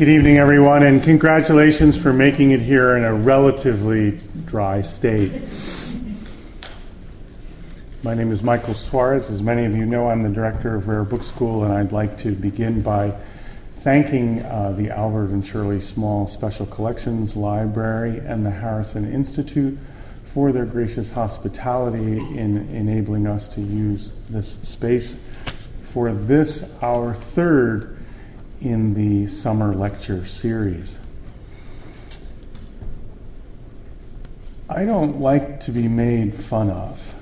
[0.00, 5.30] Good evening, everyone, and congratulations for making it here in a relatively dry state.
[8.02, 9.30] My name is Michael Suarez.
[9.30, 12.16] As many of you know, I'm the director of Rare Book School, and I'd like
[12.20, 13.14] to begin by
[13.72, 19.78] thanking uh, the Albert and Shirley Small Special Collections Library and the Harrison Institute
[20.32, 25.14] for their gracious hospitality in enabling us to use this space
[25.82, 27.98] for this, our third
[28.60, 30.98] in the summer lecture series.
[34.68, 37.14] I don't like to be made fun of.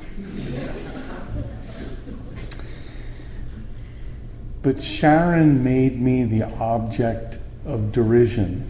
[4.63, 8.69] But Sharon made me the object of derision.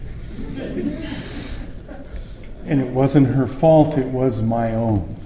[2.65, 5.18] And it wasn't her fault, it was my own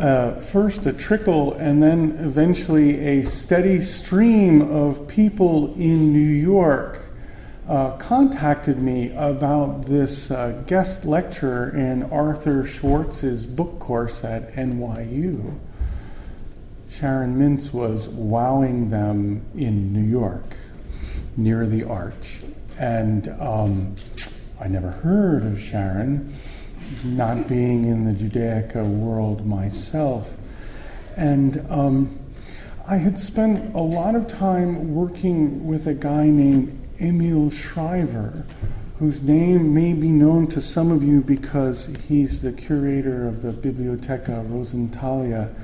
[0.00, 7.02] uh, first a trickle and then eventually a steady stream of people in New York
[7.68, 15.58] uh, contacted me about this uh, guest lecture in Arthur Schwartz's book course at NYU.
[16.90, 20.56] Sharon Mintz was wowing them in New York
[21.36, 22.40] near the Arch.
[22.78, 23.94] And um,
[24.58, 26.34] I never heard of Sharon
[27.04, 30.36] not being in the Judaica world myself.
[31.16, 32.18] And um,
[32.86, 38.44] I had spent a lot of time working with a guy named Emile Schrijver,
[38.98, 43.52] whose name may be known to some of you because he's the curator of the
[43.52, 45.54] Bibliotheca Rosenthaliana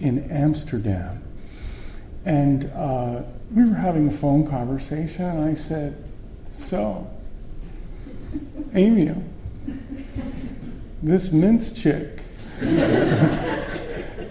[0.00, 1.22] in Amsterdam.
[2.24, 3.22] And uh,
[3.54, 6.02] we were having a phone conversation, and I said,
[6.50, 7.10] So,
[8.74, 9.22] Emil,
[11.02, 12.22] this Mintz chick,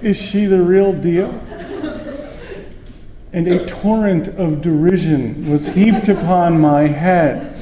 [0.01, 1.29] is she the real deal?
[3.33, 7.55] And a torrent of derision was heaped upon my head.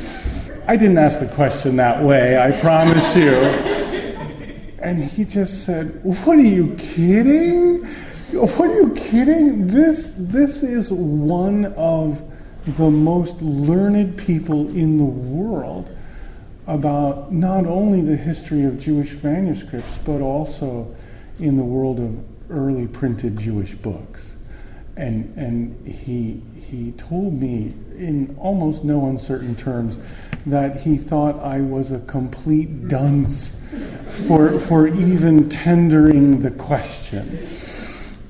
[0.67, 3.34] I didn't ask the question that way, I promise you.
[4.80, 7.85] And he just said, What are you kidding?
[8.31, 9.68] What are you kidding?
[9.68, 12.22] This, this is one of
[12.66, 15.96] the most learned people in the world
[16.68, 20.96] about not only the history of Jewish manuscripts, but also
[21.40, 24.36] in the world of early printed Jewish books.
[24.98, 30.00] And, and he, he told me in almost no uncertain terms
[30.46, 33.64] that he thought I was a complete dunce
[34.28, 37.48] for, for even tendering the question.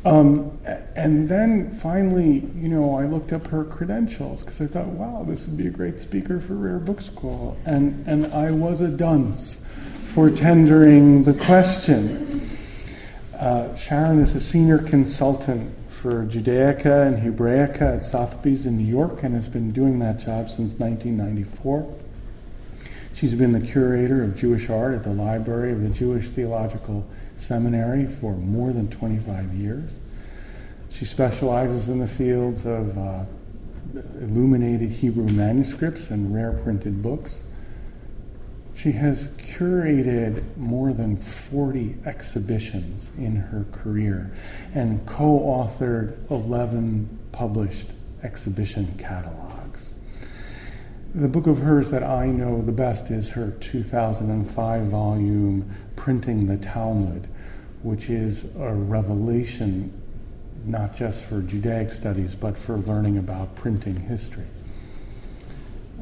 [0.06, 0.60] Um,
[0.96, 5.42] and then finally, you know, I looked up her credentials because I thought, wow, this
[5.42, 7.58] would be a great speaker for Rare Book School.
[7.66, 9.66] And, and I was a dunce
[10.14, 12.48] for tendering the question.
[13.34, 19.24] Uh, Sharon is a senior consultant for Judaica and Hebraica at Sotheby's in New York
[19.24, 21.96] and has been doing that job since 1994.
[23.16, 27.08] She's been the curator of Jewish art at the Library of the Jewish Theological
[27.46, 29.92] Seminary for more than 25 years.
[30.90, 33.26] She specializes in the fields of uh,
[34.20, 37.44] illuminated Hebrew manuscripts and rare printed books.
[38.74, 44.36] She has curated more than 40 exhibitions in her career
[44.74, 47.90] and co authored 11 published
[48.24, 49.94] exhibition catalogs.
[51.14, 56.58] The book of hers that I know the best is her 2005 volume, Printing the
[56.58, 57.30] Talmud,
[57.86, 59.94] which is a revelation
[60.66, 64.48] not just for Judaic studies, but for learning about printing history.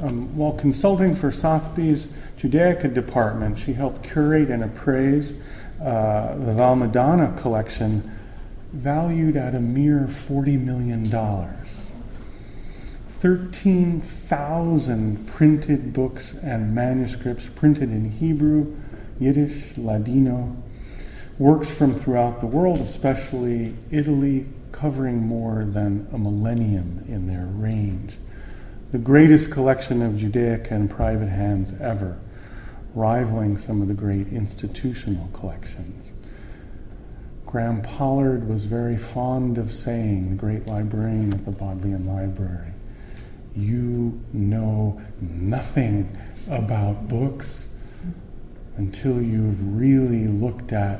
[0.02, 2.08] Um, while consulting for Sotheby's
[2.38, 5.34] Judaica department, she helped curate and appraise
[5.82, 8.10] uh, the Valmadonna collection,
[8.72, 11.04] valued at a mere $40 million.
[13.20, 18.74] 13,000 printed books and manuscripts printed in Hebrew,
[19.20, 20.56] Yiddish, Ladino,
[21.40, 28.18] works from throughout the world, especially Italy, covering more than a millennium in their range.
[28.92, 32.20] The greatest collection of Judaica in private hands ever,
[32.94, 36.12] rivaling some of the great institutional collections.
[37.46, 42.74] Graham Pollard was very fond of saying, the great librarian at the Bodleian Library,
[43.56, 46.18] you know nothing
[46.50, 47.68] about books
[48.78, 51.00] until you've really looked at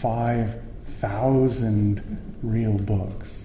[0.00, 3.44] 5,000 real books.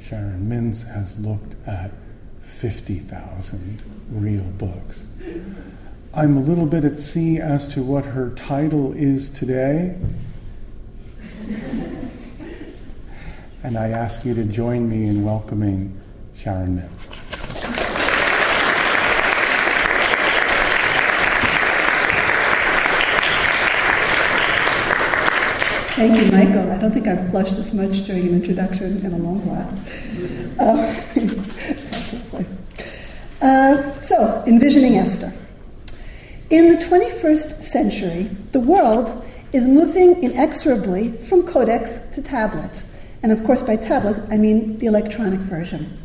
[0.00, 1.90] Sharon Mintz has looked at
[2.42, 5.06] 50,000 real books.
[6.14, 9.96] I'm a little bit at sea as to what her title is today.
[13.64, 16.00] and I ask you to join me in welcoming
[16.36, 17.01] Sharon Mintz.
[25.94, 26.72] Thank you, Michael.
[26.72, 29.68] I don't think I've blushed this much during an introduction in a long while.
[30.58, 30.96] Uh,
[33.46, 35.30] uh, so, envisioning Esther.
[36.48, 38.22] In the 21st century,
[38.52, 39.22] the world
[39.52, 42.70] is moving inexorably from codex to tablet.
[43.22, 46.02] And of course, by tablet, I mean the electronic version.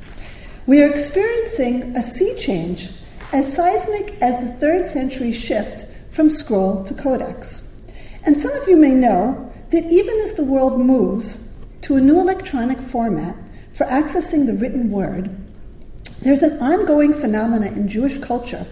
[0.66, 2.90] We are experiencing a sea change
[3.32, 7.82] as seismic as the third century shift from scroll to codex.
[8.26, 12.20] And some of you may know that even as the world moves to a new
[12.20, 13.36] electronic format
[13.74, 15.36] for accessing the written word,
[16.22, 18.66] there's an ongoing phenomenon in Jewish culture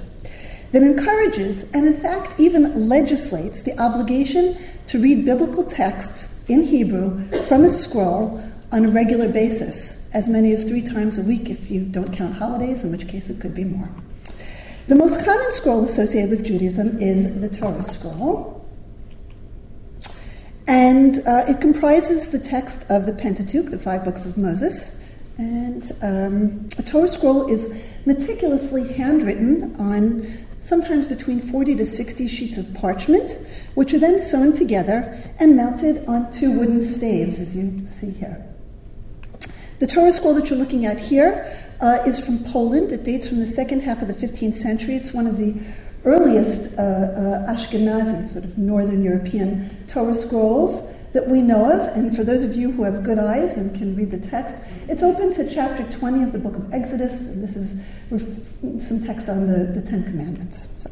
[0.71, 4.57] that encourages and, in fact, even legislates the obligation
[4.87, 10.51] to read biblical texts in Hebrew from a scroll on a regular basis, as many
[10.53, 13.55] as three times a week if you don't count holidays, in which case it could
[13.55, 13.89] be more.
[14.87, 18.64] The most common scroll associated with Judaism is the Torah scroll.
[20.67, 25.07] And uh, it comprises the text of the Pentateuch, the five books of Moses.
[25.37, 32.57] And um, a Torah scroll is meticulously handwritten on sometimes between 40 to 60 sheets
[32.57, 33.37] of parchment,
[33.75, 38.43] which are then sewn together and mounted on two wooden staves, as you see here.
[39.79, 42.91] The Torah scroll that you're looking at here uh, is from Poland.
[42.91, 44.95] It dates from the second half of the 15th century.
[44.95, 45.53] It's one of the
[46.05, 51.95] earliest uh, uh, Ashkenazi, sort of Northern European Torah scrolls that we know of.
[51.95, 54.57] And for those of you who have good eyes and can read the text,
[54.87, 57.33] it's open to chapter 20 of the book of Exodus.
[57.33, 60.85] And this is some text on the, the Ten Commandments.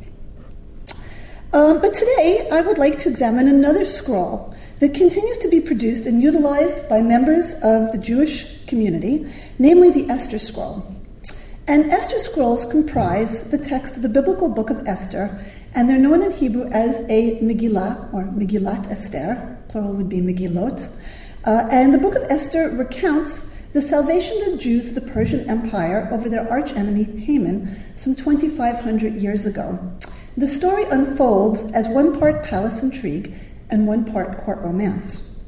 [1.53, 6.07] Um, but today, I would like to examine another scroll that continues to be produced
[6.07, 10.83] and utilized by members of the Jewish community, namely the Esther Scroll.
[11.65, 16.21] And Esther scrolls comprise the text of the biblical book of Esther, and they're known
[16.21, 21.01] in Hebrew as a Megillah or Megillat Esther, plural would be Megillot.
[21.45, 25.49] Uh, and the book of Esther recounts the salvation of the Jews of the Persian
[25.49, 29.79] Empire over their archenemy Haman some 2,500 years ago.
[30.35, 33.33] The story unfolds as one part palace intrigue
[33.69, 35.41] and one part court romance.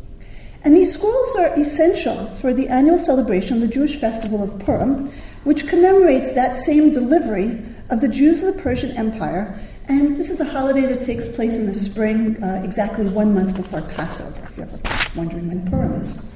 [0.63, 5.11] And these scrolls are essential for the annual celebration of the Jewish festival of Purim,
[5.45, 9.59] which commemorates that same delivery of the Jews of the Persian Empire.
[9.87, 13.55] And this is a holiday that takes place in the spring, uh, exactly one month
[13.55, 14.79] before Passover, if you're ever
[15.15, 16.35] wondering when Purim is.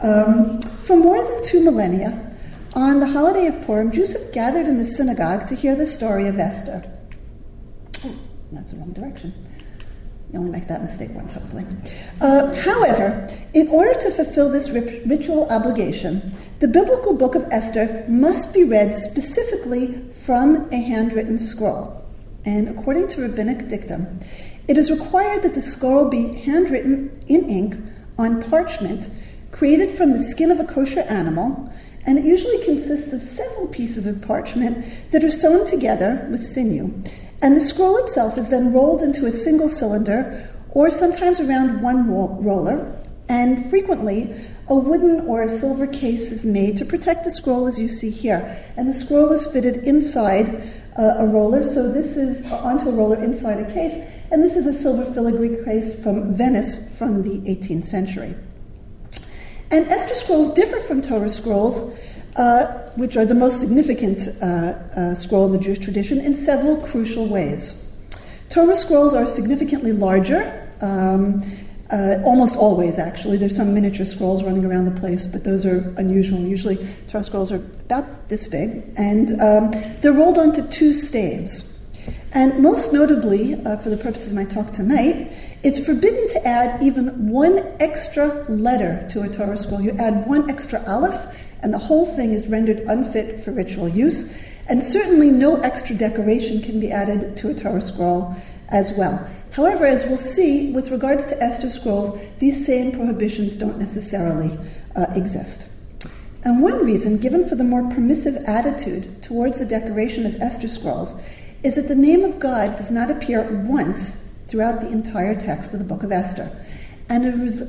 [0.00, 2.36] Um, for more than two millennia,
[2.74, 6.26] on the holiday of Purim, Jews have gathered in the synagogue to hear the story
[6.26, 6.82] of Esther.
[8.04, 8.14] Oh,
[8.52, 9.47] that's the wrong direction.
[10.32, 11.64] You only make that mistake once, hopefully.
[12.20, 18.52] Uh, however, in order to fulfill this ritual obligation, the biblical book of Esther must
[18.52, 22.04] be read specifically from a handwritten scroll.
[22.44, 24.20] And according to rabbinic dictum,
[24.66, 27.76] it is required that the scroll be handwritten in ink
[28.18, 29.08] on parchment
[29.50, 31.72] created from the skin of a kosher animal,
[32.04, 36.92] and it usually consists of several pieces of parchment that are sewn together with sinew.
[37.40, 42.10] And the scroll itself is then rolled into a single cylinder or sometimes around one
[42.10, 44.34] roller, and frequently
[44.68, 48.10] a wooden or a silver case is made to protect the scroll as you see
[48.10, 48.62] here.
[48.76, 50.62] And the scroll is fitted inside
[50.98, 54.66] uh, a roller, so this is onto a roller inside a case, and this is
[54.66, 58.34] a silver filigree case from Venice from the 18th century.
[59.70, 61.97] And Esther scrolls differ from Torah scrolls
[62.38, 66.76] uh, which are the most significant uh, uh, scroll in the Jewish tradition, in several
[66.86, 67.96] crucial ways.
[68.48, 71.42] Torah scrolls are significantly larger, um,
[71.90, 73.38] uh, almost always, actually.
[73.38, 76.38] There's some miniature scrolls running around the place, but those are unusual.
[76.38, 76.78] Usually,
[77.08, 81.74] Torah scrolls are about this big, and um, they're rolled onto two staves.
[82.32, 85.32] And most notably, for the purposes of my talk tonight,
[85.64, 89.80] it's forbidden to add even one extra letter to a Torah scroll.
[89.80, 94.42] You add one extra aleph, and the whole thing is rendered unfit for ritual use.
[94.68, 98.36] And certainly no extra decoration can be added to a Torah scroll
[98.68, 99.28] as well.
[99.52, 104.56] However, as we'll see, with regards to Esther scrolls, these same prohibitions don't necessarily
[104.94, 105.72] uh, exist.
[106.44, 111.24] And one reason given for the more permissive attitude towards the decoration of Esther scrolls
[111.62, 115.80] is that the name of God does not appear once throughout the entire text of
[115.80, 116.50] the book of Esther.
[117.08, 117.24] And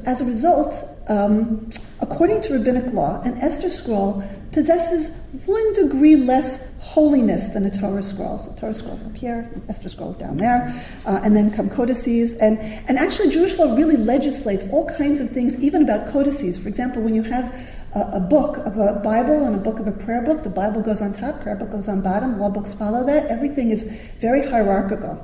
[0.05, 0.73] as a result,
[1.07, 1.69] um,
[2.01, 8.03] according to rabbinic law, an Esther scroll possesses one degree less holiness than a Torah
[8.03, 8.39] scroll.
[8.39, 12.37] So Torah scrolls up here, Esther scrolls down there, uh, and then come codices.
[12.39, 16.57] And, and actually, Jewish law really legislates all kinds of things, even about codices.
[16.57, 17.53] For example, when you have
[17.93, 20.81] a, a, book of a Bible and a book of a prayer book, the Bible
[20.81, 23.27] goes on top, prayer book goes on bottom, law books follow that.
[23.27, 25.23] Everything is very hierarchical.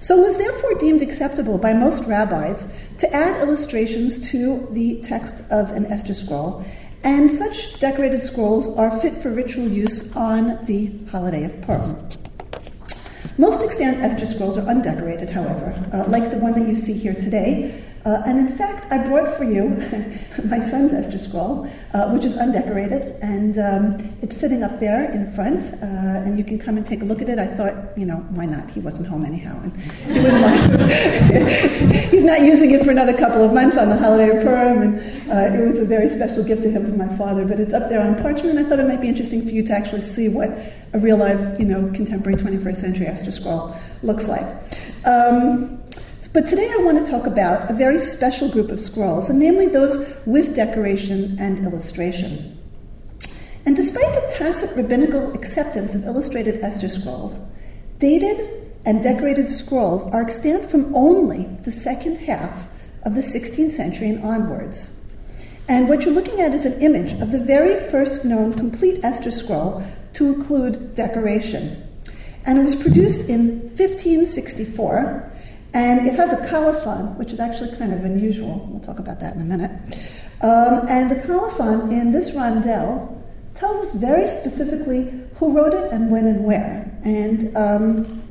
[0.00, 5.44] So it was therefore deemed acceptable by most rabbis to add illustrations to the text
[5.50, 6.64] of an Esther scroll.
[7.02, 11.96] And such decorated scrolls are fit for ritual use on the holiday of Purim.
[13.38, 17.14] Most extant Esther scrolls are undecorated, however, uh, like the one that you see here
[17.14, 19.68] today, uh, and in fact, I brought for you
[20.44, 25.32] my son's Esther scroll, uh, which is undecorated, and um, it's sitting up there in
[25.34, 27.38] front, uh, and you can come and take a look at it.
[27.38, 28.68] I thought, you know, why not?
[28.70, 31.92] He wasn't home anyhow, and he wouldn't mind.
[32.10, 35.30] He's not using it for another couple of months on the holiday of Purim, and
[35.30, 37.44] uh, it was a very special gift to him from my father.
[37.44, 39.64] But it's up there on parchment, and I thought it might be interesting for you
[39.66, 40.50] to actually see what
[40.92, 44.44] a real life, you know, contemporary 21st century Esther scroll looks like.
[45.04, 45.81] Um,
[46.32, 49.66] but today I want to talk about a very special group of scrolls, and namely
[49.66, 52.58] those with decoration and illustration.
[53.66, 57.52] And despite the tacit rabbinical acceptance of illustrated Esther scrolls,
[57.98, 58.48] dated
[58.86, 62.66] and decorated scrolls are extant from only the second half
[63.04, 65.10] of the 16th century and onwards.
[65.68, 69.30] And what you're looking at is an image of the very first known complete Esther
[69.30, 69.84] scroll
[70.14, 71.88] to include decoration.
[72.44, 75.31] And it was produced in 1564
[75.74, 78.66] and it has a colophon, which is actually kind of unusual.
[78.70, 79.70] We'll talk about that in a minute.
[80.42, 83.22] Um, and the colophon in this rondel
[83.54, 86.90] tells us very specifically who wrote it and when and where.
[87.04, 88.22] And um,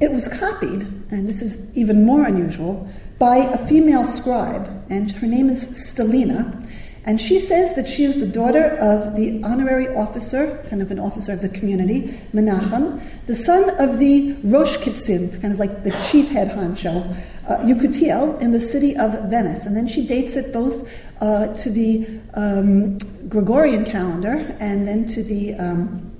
[0.00, 5.26] it was copied, and this is even more unusual, by a female scribe, and her
[5.26, 6.59] name is Stelina.
[7.04, 10.98] And she says that she is the daughter of the honorary officer, kind of an
[10.98, 15.92] officer of the community, Menachem, the son of the Rosh Kitzin, kind of like the
[16.10, 17.16] chief head honcho,
[17.48, 19.64] uh, in the city of Venice.
[19.66, 20.90] And then she dates it both
[21.20, 26.10] uh, to the um, Gregorian calendar and then to the, um,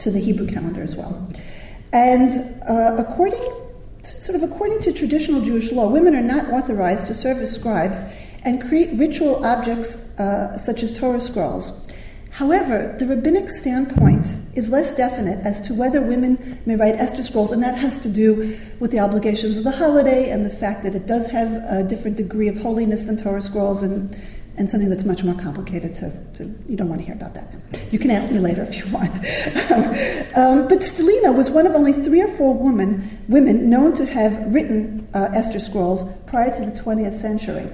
[0.00, 1.26] to the Hebrew calendar as well.
[1.92, 2.32] And
[2.68, 3.40] uh, according,
[4.02, 8.00] sort of according to traditional Jewish law, women are not authorized to serve as scribes
[8.44, 11.82] and create ritual objects uh, such as Torah scrolls.
[12.32, 17.52] However, the rabbinic standpoint is less definite as to whether women may write Esther scrolls,
[17.52, 20.94] and that has to do with the obligations of the holiday and the fact that
[20.94, 24.16] it does have a different degree of holiness than Torah scrolls and,
[24.56, 27.52] and something that's much more complicated to, to you don't want to hear about that.
[27.92, 29.14] You can ask me later if you want.
[30.34, 34.54] um, but Stelina was one of only three or four women, women known to have
[34.54, 37.68] written uh, Esther scrolls prior to the 20th century.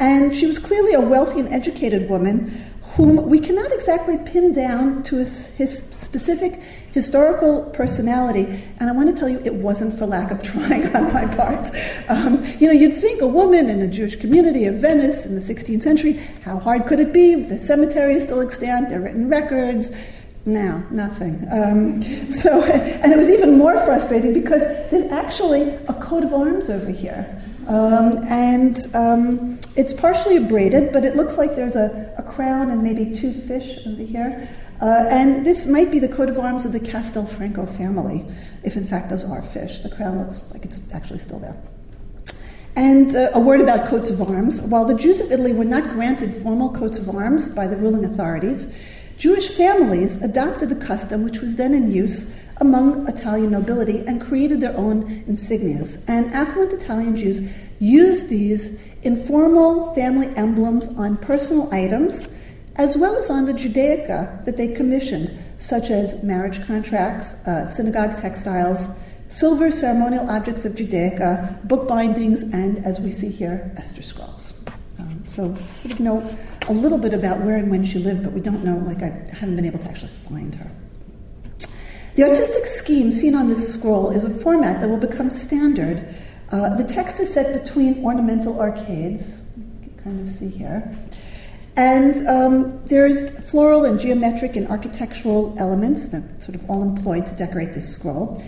[0.00, 2.48] And she was clearly a wealthy and educated woman
[2.96, 6.60] whom we cannot exactly pin down to his, his, specific
[6.92, 8.64] historical personality.
[8.80, 11.72] And I want to tell you, it wasn't for lack of trying on my part.
[12.08, 15.40] Um, you know, you'd think a woman in a Jewish community of Venice in the
[15.40, 17.36] 16th century, how hard could it be?
[17.36, 19.92] The cemetery is still extant, there are written records.
[20.46, 21.46] No, nothing.
[21.52, 22.02] Um,
[22.32, 26.90] so, and it was even more frustrating because there's actually a coat of arms over
[26.90, 27.39] here.
[27.70, 32.82] Um, and um, it's partially braided, but it looks like there's a, a crown and
[32.82, 34.48] maybe two fish over here.
[34.82, 38.26] Uh, and this might be the coat of arms of the Castelfranco family,
[38.64, 39.78] if in fact those are fish.
[39.82, 41.56] The crown looks like it's actually still there.
[42.74, 44.68] And uh, a word about coats of arms.
[44.68, 48.04] While the Jews of Italy were not granted formal coats of arms by the ruling
[48.04, 48.76] authorities,
[49.16, 54.60] Jewish families adopted the custom, which was then in use among Italian nobility and created
[54.60, 56.04] their own insignias.
[56.08, 62.36] And affluent Italian Jews used these informal family emblems on personal items
[62.76, 68.20] as well as on the Judaica that they commissioned, such as marriage contracts, uh, synagogue
[68.20, 74.64] textiles, silver ceremonial objects of Judaica, book bindings, and as we see here, Esther scrolls.
[74.98, 76.38] Um, so, sort of know
[76.68, 79.08] a little bit about where and when she lived, but we don't know, like, I
[79.32, 80.70] haven't been able to actually find her.
[82.20, 86.06] The artistic scheme seen on this scroll is a format that will become standard.
[86.52, 90.94] Uh, the text is set between ornamental arcades, you can kind of see here.
[91.76, 97.34] And um, there's floral and geometric and architectural elements that sort of all employed to
[97.36, 98.44] decorate this scroll.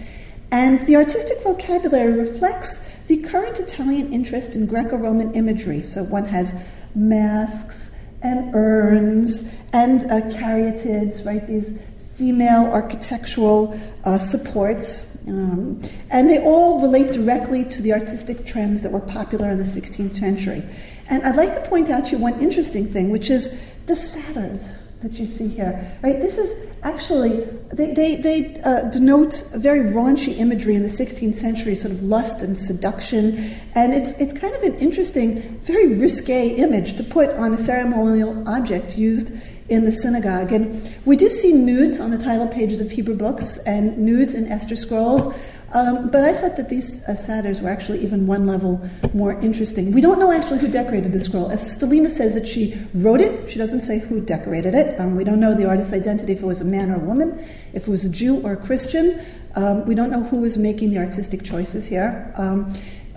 [0.50, 5.80] And the artistic vocabulary reflects the current Italian interest in Greco Roman imagery.
[5.80, 11.46] So one has masks and urns and uh, caryatids, right?
[11.46, 11.82] These
[12.22, 18.92] female architectural uh, supports, um, and they all relate directly to the artistic trends that
[18.92, 20.62] were popular in the 16th century.
[21.08, 24.86] And I'd like to point out to you one interesting thing, which is the satyrs
[25.02, 25.98] that you see here.
[26.00, 27.40] Right, this is actually
[27.72, 32.40] they they, they uh, denote very raunchy imagery in the 16th century, sort of lust
[32.44, 37.52] and seduction, and it's it's kind of an interesting, very risque image to put on
[37.52, 39.32] a ceremonial object used
[39.72, 40.52] in the synagogue.
[40.52, 44.46] And we do see nudes on the title pages of Hebrew books and nudes in
[44.46, 45.34] Esther scrolls.
[45.72, 49.92] Um, but I thought that these uh, satyrs were actually even one level more interesting.
[49.92, 51.50] We don't know actually who decorated the scroll.
[51.50, 55.00] As Stalina says that she wrote it, she doesn't say who decorated it.
[55.00, 57.42] Um, we don't know the artist's identity, if it was a man or a woman,
[57.72, 59.24] if it was a Jew or a Christian.
[59.54, 62.34] Um, we don't know who was making the artistic choices here.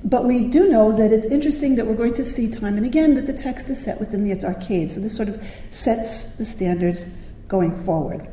[0.05, 3.15] But we do know that it's interesting that we're going to see time and again
[3.15, 4.91] that the text is set within the arcade.
[4.91, 7.11] So this sort of sets the standards
[7.47, 8.27] going forward.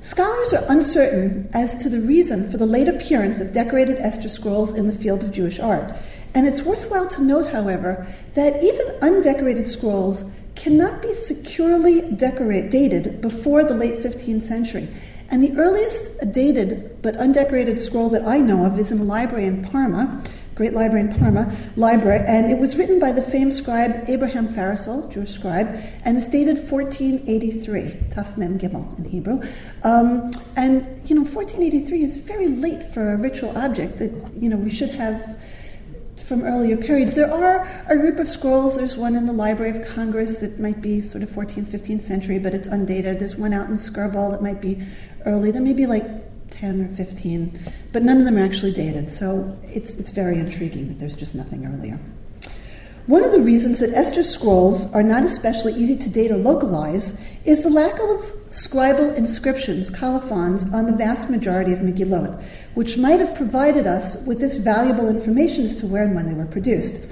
[0.00, 4.76] Scholars are uncertain as to the reason for the late appearance of decorated Esther scrolls
[4.76, 5.94] in the field of Jewish art.
[6.34, 13.20] And it's worthwhile to note, however, that even undecorated scrolls cannot be securely decorate, dated
[13.20, 14.88] before the late 15th century.
[15.28, 19.44] And the earliest dated but undecorated scroll that I know of is in a library
[19.44, 20.22] in Parma,
[20.60, 25.10] great library in Parma, library, and it was written by the famed scribe Abraham Farissol,
[25.10, 25.68] Jewish scribe,
[26.04, 29.40] and it's dated 1483, Taf Mem Gimel in Hebrew.
[29.84, 34.58] Um, and, you know, 1483 is very late for a ritual object that, you know,
[34.58, 35.40] we should have
[36.26, 37.14] from earlier periods.
[37.14, 38.76] There are a group of scrolls.
[38.76, 42.38] There's one in the Library of Congress that might be sort of 14th, 15th century,
[42.38, 43.18] but it's undated.
[43.18, 44.86] There's one out in Skirball that might be
[45.24, 45.52] early.
[45.52, 46.04] There may be like
[46.60, 47.58] 10 or 15,
[47.92, 49.10] but none of them are actually dated.
[49.10, 51.98] So it's, it's very intriguing that there's just nothing earlier.
[53.06, 57.26] One of the reasons that Esther scrolls are not especially easy to date or localize
[57.44, 62.40] is the lack of scribal inscriptions, colophons, on the vast majority of Megillot,
[62.74, 66.34] which might have provided us with this valuable information as to where and when they
[66.34, 67.10] were produced.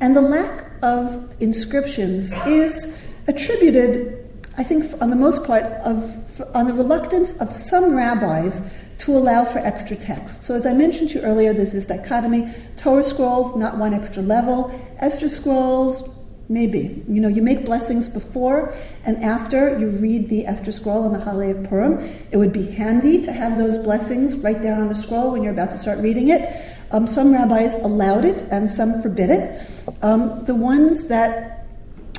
[0.00, 6.66] And the lack of inscriptions is attributed, I think, on the most part, of, on
[6.66, 10.44] the reluctance of some rabbis to allow for extra text.
[10.44, 14.22] So, as I mentioned to you earlier, there's this dichotomy Torah scrolls, not one extra
[14.22, 17.04] level, Esther scrolls, maybe.
[17.08, 18.74] You know, you make blessings before
[19.04, 21.98] and after you read the Esther scroll on the Hallel of Purim.
[22.30, 25.52] It would be handy to have those blessings right there on the scroll when you're
[25.52, 26.66] about to start reading it.
[26.90, 29.70] Um, some rabbis allowed it and some forbid it.
[30.02, 31.66] Um, the ones that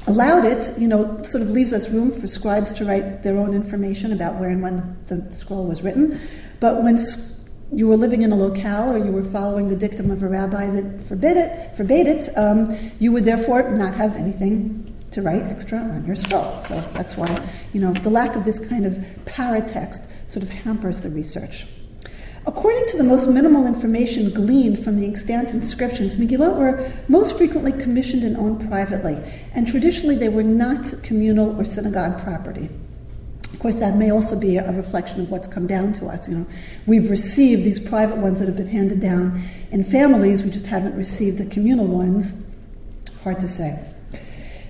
[0.07, 3.53] allowed it, you know, sort of leaves us room for scribes to write their own
[3.53, 6.19] information about where and when the scroll was written.
[6.59, 6.97] But when
[7.71, 10.69] you were living in a locale or you were following the dictum of a rabbi
[10.69, 15.79] that forbid it, forbade it, um, you would therefore not have anything to write extra
[15.79, 16.59] on your scroll.
[16.61, 18.93] So that's why, you know, the lack of this kind of
[19.25, 21.65] paratext sort of hampers the research.
[22.45, 27.71] According to the most minimal information gleaned from the extant inscriptions, Megillot were most frequently
[27.71, 29.17] commissioned and owned privately,
[29.53, 32.69] and traditionally they were not communal or synagogue property.
[33.59, 36.29] Of course, that may also be a reflection of what's come down to us.
[36.29, 36.47] You know,
[36.87, 40.43] we've received these private ones that have been handed down in families.
[40.43, 42.55] We just haven't received the communal ones.
[43.21, 43.77] Hard to say.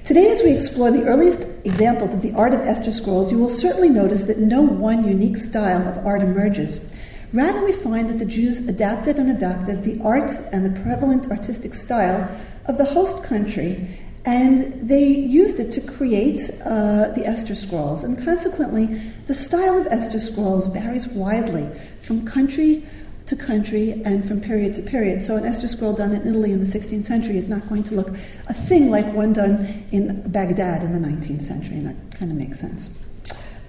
[0.06, 3.52] Today, as we explore the earliest examples of the art of Esther scrolls, you will
[3.52, 6.92] certainly notice that no one unique style of art emerges.
[7.32, 11.76] Rather, we find that the Jews adapted and adopted the art and the prevalent artistic
[11.76, 12.28] style
[12.66, 14.00] of the host country
[14.30, 18.04] and they used it to create uh, the Esther Scrolls.
[18.04, 18.86] And consequently,
[19.26, 21.68] the style of Esther Scrolls varies widely
[22.02, 22.86] from country
[23.26, 25.24] to country and from period to period.
[25.24, 27.96] So, an Esther scroll done in Italy in the 16th century is not going to
[27.96, 28.10] look
[28.48, 32.38] a thing like one done in Baghdad in the 19th century, and that kind of
[32.38, 33.04] makes sense.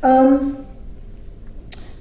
[0.03, 0.66] Um,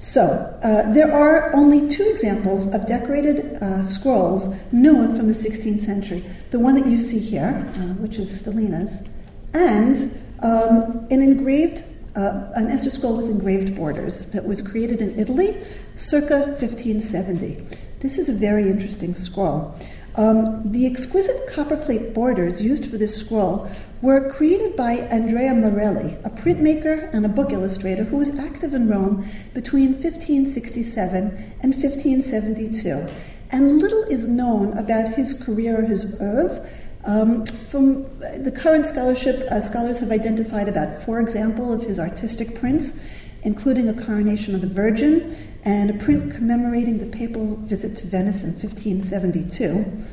[0.10, 0.24] so,
[0.63, 6.26] uh, there are only two examples of decorated uh, scrolls known from the 16th century.
[6.50, 9.08] The one that you see here, uh, which is Stalina's,
[9.54, 11.84] and um, an engraved,
[12.15, 15.56] uh, an Esther scroll with engraved borders that was created in Italy
[15.95, 17.63] circa 1570.
[18.00, 19.76] This is a very interesting scroll.
[20.19, 26.29] Um, the exquisite copperplate borders used for this scroll were created by Andrea Marelli, a
[26.29, 33.08] printmaker and a book illustrator who was active in Rome between 1567 and 1572.
[33.53, 36.69] And little is known about his career or his oeuvre.
[37.05, 42.60] Um, from the current scholarship, uh, scholars have identified about four examples of his artistic
[42.60, 43.05] prints,
[43.43, 48.43] including a coronation of the Virgin and a print commemorating the papal visit to Venice
[48.43, 50.04] in 1572.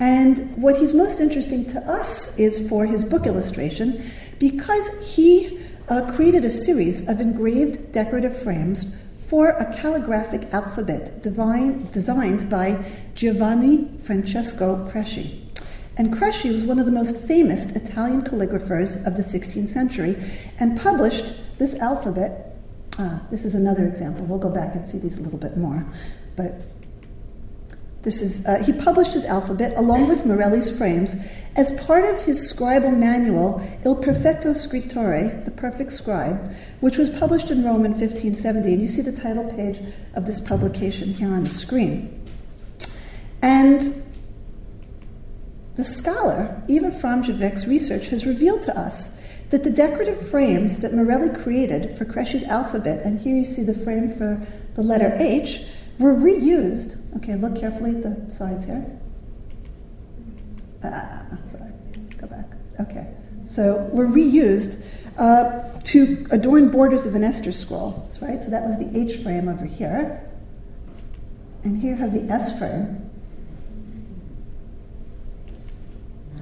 [0.00, 6.12] And what he's most interesting to us is for his book illustration because he uh,
[6.14, 8.96] created a series of engraved decorative frames
[9.28, 15.40] for a calligraphic alphabet divine, designed by Giovanni Francesco Cresci.
[15.96, 20.16] And Cresci was one of the most famous Italian calligraphers of the 16th century
[20.58, 22.53] and published this alphabet.
[22.98, 24.24] Ah, this is another example.
[24.24, 25.84] We'll go back and see these a little bit more.
[26.36, 26.62] But
[28.04, 31.16] This is, uh, he published his alphabet along with Marelli's frames
[31.56, 37.50] as part of his scribal manual, Il Perfetto Scrittore, the perfect scribe, which was published
[37.50, 38.74] in Rome in 1570.
[38.74, 39.80] And you see the title page
[40.14, 42.20] of this publication here on the screen.
[43.40, 43.80] And
[45.76, 49.23] the scholar, Eva Frojmovic's research has revealed to us
[49.54, 53.72] that the decorative frames that Marelli created for Cresci's alphabet, and here you see the
[53.72, 57.00] frame for the letter H, were reused.
[57.18, 58.84] Okay, look carefully at the sides here.
[60.82, 61.70] Ah, sorry,
[62.18, 62.46] go back.
[62.80, 63.06] Okay,
[63.46, 64.84] so were reused
[65.18, 68.42] uh, to adorn borders of an Esther scroll, right?
[68.42, 70.20] So that was the H frame over here.
[71.62, 73.08] And here you have the S frame.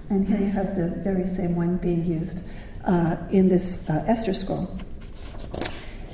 [0.09, 2.49] And here you have the very same one being used
[2.85, 4.79] uh, in this uh, Esther scroll.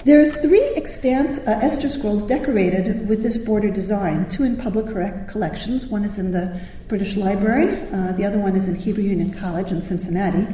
[0.04, 4.86] There are three extant uh, Esther scrolls decorated with this border design, two in public
[5.28, 5.86] collections.
[5.86, 9.70] One is in the British Library, uh, the other one is in Hebrew Union College
[9.70, 10.46] in Cincinnati,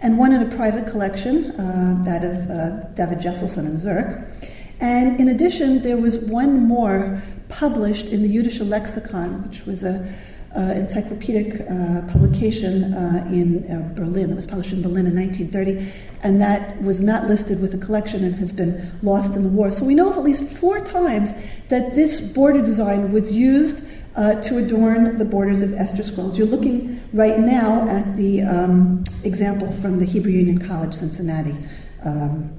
[0.00, 4.16] and one in a private collection, uh, that of uh, David Jesselson in Zurich.
[4.80, 10.14] And in addition, there was one more published in the Jüdisches Lexikon, which was a
[10.58, 16.40] encyclopedic uh, publication uh, in uh, Berlin that was published in Berlin in 1930, and
[16.40, 19.70] that was not listed with the collection and has been lost in the war.
[19.70, 21.32] So we know of at least four times
[21.68, 26.36] that this border design was used uh, to adorn the borders of Esther scrolls.
[26.36, 31.54] You're looking right now at the um, example from the Hebrew Union College Cincinnati
[32.04, 32.52] um,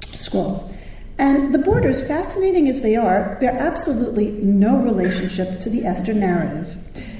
[0.00, 0.72] scroll.
[1.18, 6.76] And the borders, fascinating as they are, bear absolutely no relationship to the Esther narrative.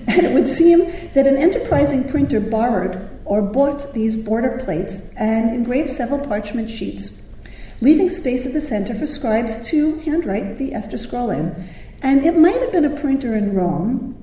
[0.06, 0.80] And it would seem
[1.14, 7.34] that an enterprising printer borrowed or bought these border plates and engraved several parchment sheets,
[7.80, 11.68] leaving space at the center for scribes to handwrite the Esther scroll in.
[12.02, 14.14] And it might have been a printer in Rome,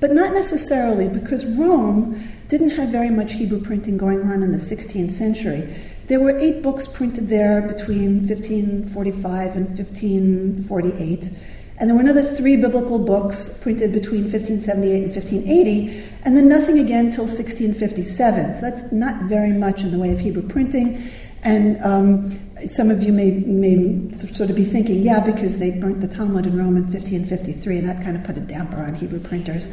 [0.00, 4.58] but not necessarily because Rome didn't have very much Hebrew printing going on in the
[4.58, 5.74] 16th century.
[6.08, 11.30] There were eight books printed there between 1545 and 1548.
[11.78, 16.78] And there were another three biblical books printed between 1578 and 1580, and then nothing
[16.78, 18.54] again till 1657.
[18.54, 21.10] So that's not very much in the way of Hebrew printing.
[21.42, 26.00] And um, some of you may, may sort of be thinking, yeah, because they burnt
[26.00, 29.18] the Talmud in Rome in 1553, and that kind of put a damper on Hebrew
[29.18, 29.66] printers,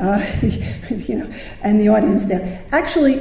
[0.00, 0.24] uh,
[0.90, 2.64] you know, and the audience there.
[2.72, 3.20] Actually,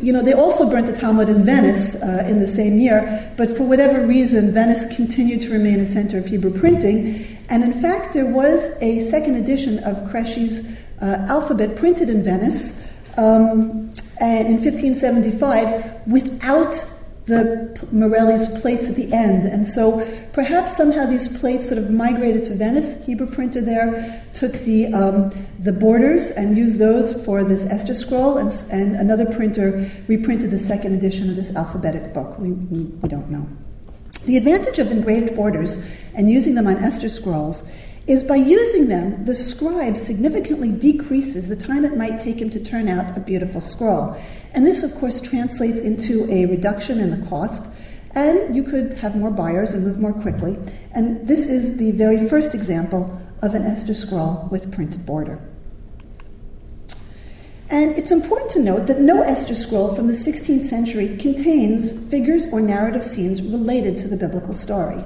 [0.00, 3.56] you know, they also burnt the Talmud in Venice uh, in the same year, but
[3.56, 7.33] for whatever reason, Venice continued to remain a center of Hebrew printing.
[7.48, 12.92] And in fact, there was a second edition of Cresci's uh, alphabet printed in Venice
[13.16, 16.72] um, in 1575 without
[17.26, 19.46] the Marelli's plates at the end.
[19.46, 23.06] And so perhaps somehow these plates sort of migrated to Venice.
[23.06, 28.36] Hebrew printer there took the, um, the borders and used those for this Esther scroll,
[28.36, 32.38] and, and another printer reprinted the second edition of this alphabetic book.
[32.38, 33.48] We, we, we don't know.
[34.26, 37.70] The advantage of engraved borders and using them on Esther scrolls
[38.06, 42.62] is by using them, the scribe significantly decreases the time it might take him to
[42.62, 44.16] turn out a beautiful scroll.
[44.52, 47.74] And this, of course, translates into a reduction in the cost,
[48.14, 50.58] and you could have more buyers and move more quickly.
[50.92, 55.40] And this is the very first example of an Esther scroll with printed border.
[57.70, 62.46] And it's important to note that no Esther scroll from the 16th century contains figures
[62.52, 65.02] or narrative scenes related to the biblical story.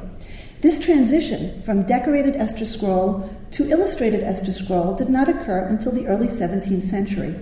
[0.61, 6.07] This transition from decorated Esther scroll to illustrated Esther scroll did not occur until the
[6.09, 7.37] early 17th century,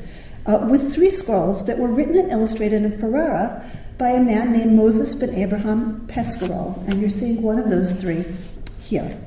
[0.45, 3.65] uh, with three scrolls that were written and illustrated in Ferrara
[3.97, 6.87] by a man named Moses ben Abraham Pescarol.
[6.87, 8.25] And you're seeing one of those three
[8.83, 9.19] here.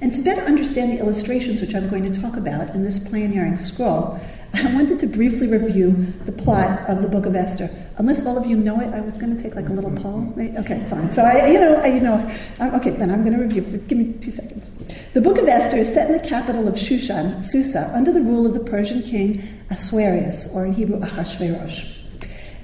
[0.00, 3.56] And to better understand the illustrations which I'm going to talk about in this pioneering
[3.58, 4.18] scroll,
[4.54, 7.70] I wanted to briefly review the plot of the Book of Esther.
[7.96, 10.34] Unless all of you know it, I was going to take like a little mm-hmm.
[10.34, 10.60] poll.
[10.60, 11.12] Okay, fine.
[11.12, 12.38] So I, you know, I, you know,
[12.76, 12.90] okay.
[12.90, 13.62] Then I'm going to review.
[13.62, 14.70] Give me two seconds.
[15.14, 18.46] The Book of Esther is set in the capital of Shushan, Susa, under the rule
[18.46, 21.98] of the Persian king Ahasuerus, or in Hebrew Achashverosh.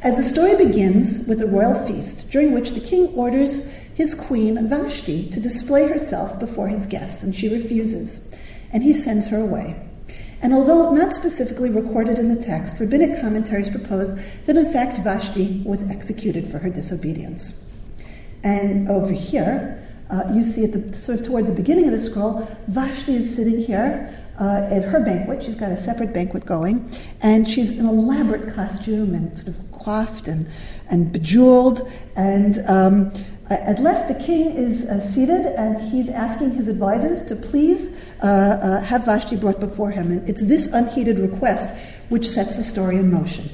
[0.02, 4.68] As the story begins with a royal feast, during which the king orders his queen
[4.68, 8.34] Vashti to display herself before his guests, and she refuses,
[8.72, 9.87] and he sends her away.
[10.40, 14.14] And although not specifically recorded in the text, rabbinic commentaries propose
[14.46, 17.72] that in fact Vashti was executed for her disobedience.
[18.44, 21.98] And over here, uh, you see at the sort of toward the beginning of the
[21.98, 25.42] scroll, Vashti is sitting here uh, at her banquet.
[25.42, 30.28] She's got a separate banquet going, and she's in elaborate costume and sort of coiffed
[30.28, 30.48] and,
[30.88, 31.90] and bejeweled.
[32.16, 33.12] And um,
[33.50, 38.26] at left, the king is uh, seated, and he's asking his advisors to please uh,
[38.26, 40.10] uh, have Vashti brought before him.
[40.10, 43.48] And it's this unheeded request which sets the story in motion.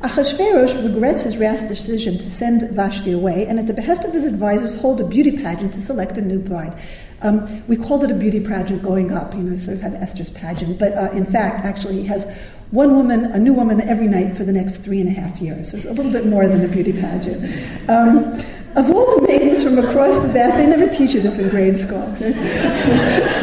[0.00, 4.24] Achashverosh regrets his rash decision to send Vashti away, and at the behest of his
[4.24, 6.80] advisors, hold a beauty pageant to select a new bride.
[7.20, 10.30] Um, we called it a beauty pageant going up, you know, sort of have Esther's
[10.30, 14.36] pageant, but uh, in fact, actually, he has one woman, a new woman every night
[14.36, 15.72] for the next three and a half years.
[15.72, 17.42] So it's a little bit more than a beauty pageant.
[17.88, 18.40] Um,
[18.76, 21.76] of all the maidens from across the bath, they never teach you this in grade
[21.76, 22.04] school.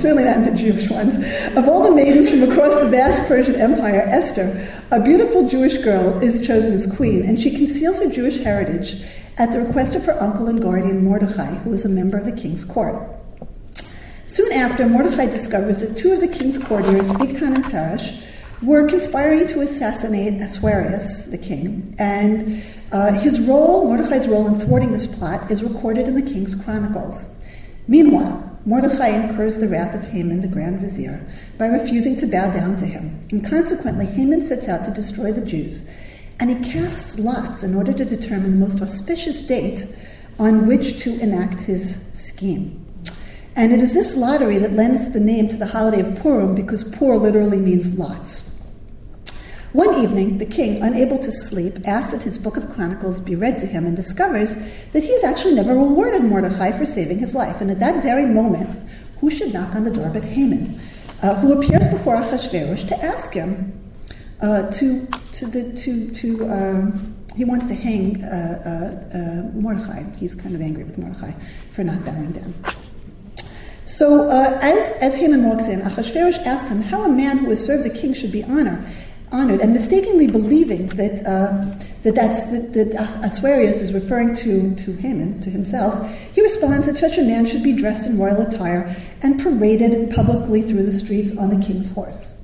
[0.00, 1.16] certainly not in the Jewish ones.
[1.56, 6.20] Of all the maidens from across the vast Persian Empire, Esther, a beautiful Jewish girl,
[6.22, 9.04] is chosen as queen, and she conceals her Jewish heritage
[9.36, 12.32] at the request of her uncle and guardian Mordecai, who is a member of the
[12.32, 13.08] king's court.
[14.26, 18.24] Soon after, Mordecai discovers that two of the king's courtiers, Bigtan and Teresh,
[18.62, 24.92] were conspiring to assassinate Ahasuerus, the king, and uh, his role, Mordecai's role in thwarting
[24.92, 27.42] this plot, is recorded in the king's chronicles.
[27.86, 31.26] Meanwhile, Mordecai incurs the wrath of Haman, the grand vizier,
[31.56, 33.26] by refusing to bow down to him.
[33.30, 35.90] And consequently, Haman sets out to destroy the Jews.
[36.38, 39.96] And he casts lots in order to determine the most auspicious date
[40.38, 42.84] on which to enact his scheme.
[43.56, 46.94] And it is this lottery that lends the name to the holiday of Purim because
[46.94, 48.47] Pur literally means lots.
[49.72, 53.58] One evening, the king, unable to sleep, asks that his book of Chronicles be read
[53.60, 54.54] to him and discovers
[54.92, 57.60] that he has actually never rewarded Mordecai for saving his life.
[57.60, 58.70] And at that very moment,
[59.20, 60.80] who should knock on the door but Haman,
[61.22, 63.78] uh, who appears before Ahasuerus to ask him
[64.40, 70.02] uh, to, to, the, to, to um, he wants to hang uh, uh, uh Mordecai.
[70.16, 71.32] He's kind of angry with Mordecai
[71.72, 72.54] for not bowing down.
[73.86, 77.64] So, uh, as, as Haman walks in, Ahasuerus asks him how a man who has
[77.64, 78.84] served the king should be honored
[79.32, 84.92] honored, and mistakenly believing that uh, that that's that, that Ahasuerus is referring to to
[84.96, 88.94] Haman, to himself, he responds that such a man should be dressed in royal attire
[89.22, 92.38] and paraded publicly through the streets on the king's horse.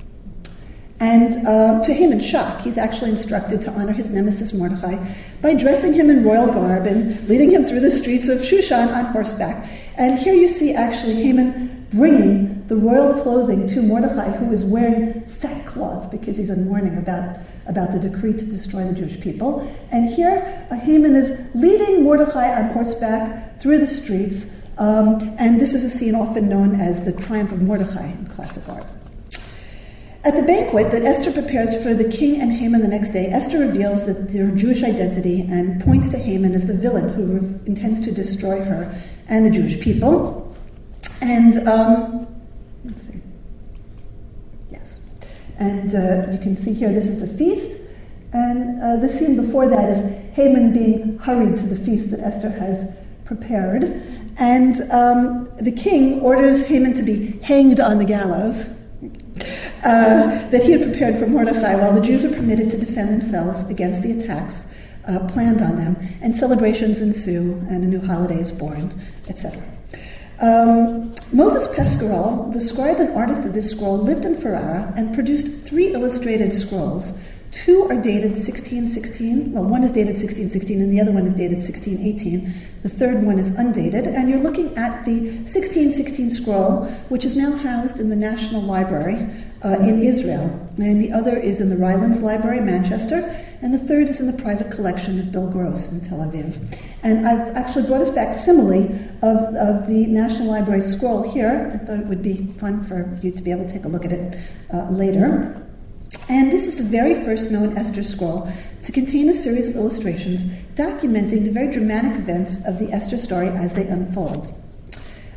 [1.00, 4.96] And uh, to Haman's shock, he's actually instructed to honor his nemesis Mordecai
[5.42, 9.06] by dressing him in royal garb and leading him through the streets of Shushan on
[9.06, 9.68] horseback.
[9.98, 15.26] And here you see actually Haman bringing the royal clothing to Mordecai, who is wearing
[15.26, 19.60] sackcloth because he's in mourning about, about the decree to destroy the Jewish people.
[19.90, 24.66] And here, Haman is leading Mordecai on horseback through the streets.
[24.78, 28.68] Um, and this is a scene often known as the triumph of Mordecai in classic
[28.68, 28.86] art.
[30.24, 33.58] At the banquet that Esther prepares for the king and Haman the next day, Esther
[33.58, 38.10] reveals that their Jewish identity and points to Haman as the villain who intends to
[38.10, 40.43] destroy her and the Jewish people.
[41.22, 42.24] And um,
[42.84, 43.20] Let's see.
[44.70, 45.06] Yes.
[45.58, 47.94] And uh, you can see here this is the feast.
[48.32, 52.50] And uh, the scene before that is Haman being hurried to the feast that Esther
[52.50, 53.84] has prepared.
[54.36, 58.66] And um, the king orders Haman to be hanged on the gallows
[59.84, 63.70] uh, that he had prepared for Mordecai, while the Jews are permitted to defend themselves
[63.70, 65.96] against the attacks uh, planned on them.
[66.20, 69.73] And celebrations ensue, and a new holiday is born, etc.
[70.44, 75.66] Um, Moses Pescarol, the scribe and artist of this scroll, lived in Ferrara and produced
[75.66, 77.26] three illustrated scrolls.
[77.50, 79.52] Two are dated 1616.
[79.52, 82.52] Well, one is dated 1616 and the other one is dated 1618.
[82.82, 87.56] The third one is undated, and you're looking at the 1616 scroll, which is now
[87.56, 89.26] housed in the National Library
[89.64, 90.68] uh, in Israel.
[90.76, 94.42] And the other is in the Rylands Library, Manchester, and the third is in the
[94.42, 96.54] private collection of Bill Gross in Tel Aviv.
[97.02, 98.84] And I've actually brought a facsimile
[99.22, 101.72] of, of the National Library scroll here.
[101.72, 104.04] I thought it would be fun for you to be able to take a look
[104.04, 104.38] at it
[104.70, 105.66] uh, later.
[106.28, 110.42] And this is the very first known Esther scroll to contain a series of illustrations
[110.74, 114.46] documenting the very dramatic events of the Esther story as they unfold.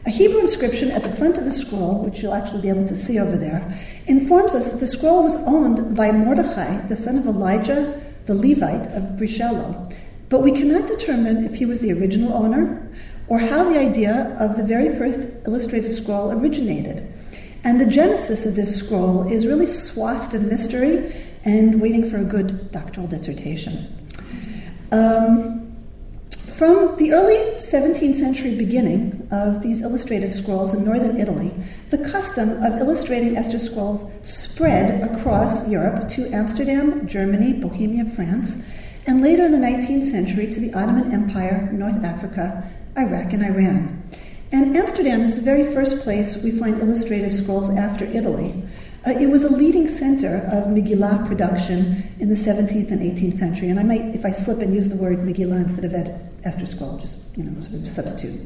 [0.05, 2.95] A Hebrew inscription at the front of the scroll, which you'll actually be able to
[2.95, 7.25] see over there, informs us that the scroll was owned by Mordechai, the son of
[7.25, 9.93] Elijah the Levite of Brescello.
[10.29, 12.87] But we cannot determine if he was the original owner
[13.27, 17.11] or how the idea of the very first illustrated scroll originated.
[17.63, 21.13] And the genesis of this scroll is really swathed in mystery
[21.43, 24.09] and waiting for a good doctoral dissertation.
[24.91, 25.66] Um,
[26.58, 31.54] from the early 17th century beginning of these illustrated scrolls in northern Italy,
[31.91, 38.74] the custom of illustrating Esther scrolls spread across Europe to Amsterdam, Germany, Bohemia, France,
[39.06, 42.67] and later in the 19th century to the Ottoman Empire, North Africa,
[42.98, 44.04] Iraq, and Iran.
[44.52, 48.63] And Amsterdam is the very first place we find illustrated scrolls after Italy.
[49.06, 53.70] Uh, it was a leading center of Megillah production in the 17th and 18th century.
[53.70, 55.93] And I might, if I slip and use the word Megillah instead of
[56.47, 58.41] Esther scroll, just you know, sort of substitute.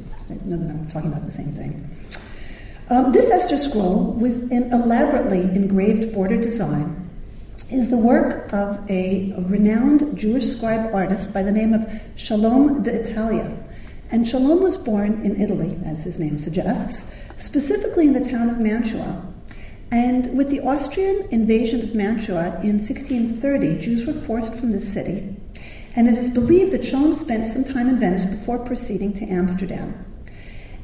[0.46, 1.88] Know that I'm talking about the same thing.
[2.90, 7.10] Um, this Esther scroll, with an elaborately engraved border design,
[7.70, 12.92] is the work of a, renowned Jewish scribe artist by the name of Shalom de
[12.92, 13.56] Italia.
[14.10, 18.60] And Shalom was born in Italy, as his name suggests, specifically in the town of
[18.60, 19.24] Mantua.
[19.90, 25.38] And with the Austrian invasion of Mantua in 1630, Jews were forced from the city.
[25.96, 30.06] And it is believed that Shalom spent some time in Venice before proceeding to Amsterdam.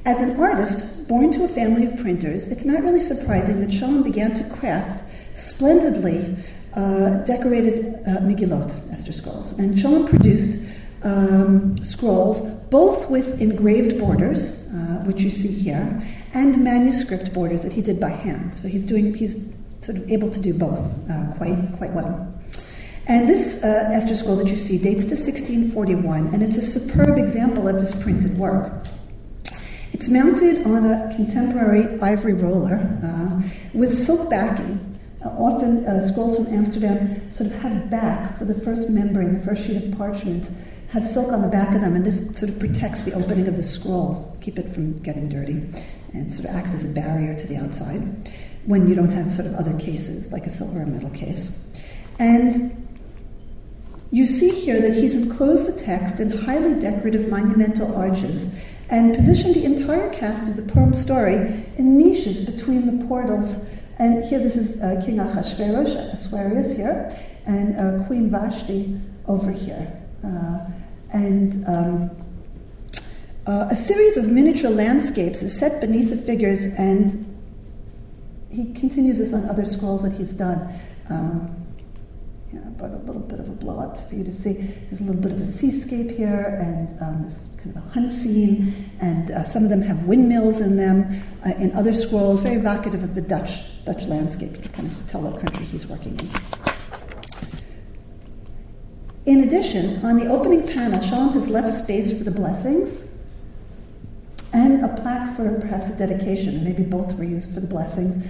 [0.06, 4.04] As an artist born to a family of printers, it's not really surprising that Shalom
[4.04, 5.04] began to craft
[5.36, 6.38] splendidly
[6.74, 9.58] uh, decorated uh, Megillot, Esther scrolls.
[9.60, 10.68] And Shalom produced
[11.04, 17.72] um, scrolls both with engraved borders, uh, which you see here, and manuscript borders that
[17.72, 18.52] he did by hand.
[18.62, 22.37] So he's doing he's sort of able to do both uh, quite quite well.
[23.08, 27.18] And this uh, Esther scroll that you see dates to 1641, and it's a superb
[27.18, 28.86] example of his printed work.
[29.94, 33.42] It's mounted on a contemporary ivory roller uh,
[33.74, 38.60] with silk backing, uh, often uh, scrolls from Amsterdam sort of have back for the
[38.60, 40.50] first membrane, the first sheet of parchment,
[40.90, 43.56] have silk on the back of them, and this sort of protects the opening of
[43.56, 45.66] the scroll, keep it from getting dirty,
[46.14, 48.02] and sort of acts as a barrier to the outside
[48.66, 51.64] when you don't have sort of other cases, like a silver or metal case.
[52.20, 52.54] And
[54.12, 59.56] you see here that he's enclosed the text in highly decorative monumental arches and positioned
[59.56, 61.36] the entire cast of the Purim story
[61.78, 67.18] in niches between the portals and here, this is uh, King Ahasuerus, Assuerus here,
[67.48, 69.92] and uh, Queen Vashti over here.
[70.24, 70.68] Uh,
[71.12, 72.12] and um,
[73.48, 77.26] uh, a series of miniature landscapes is set beneath the figures, and
[78.52, 80.80] he continues this on other scrolls that he's done.
[81.10, 81.57] Um,
[82.58, 84.54] yeah, but a little bit of a blow up for you to see.
[84.54, 88.14] There's a little bit of a seascape here, and um, this kind of a hunt
[88.14, 91.22] scene, and uh, some of them have windmills in them.
[91.46, 94.52] Uh, in other scrolls, very evocative of the Dutch Dutch landscape.
[94.52, 96.30] You can kind of tell what country he's working in.
[99.26, 103.24] In addition, on the opening panel, Shalom has left space for the blessings
[104.54, 106.64] and a plaque for perhaps a dedication.
[106.64, 108.26] Maybe both were used for the blessings.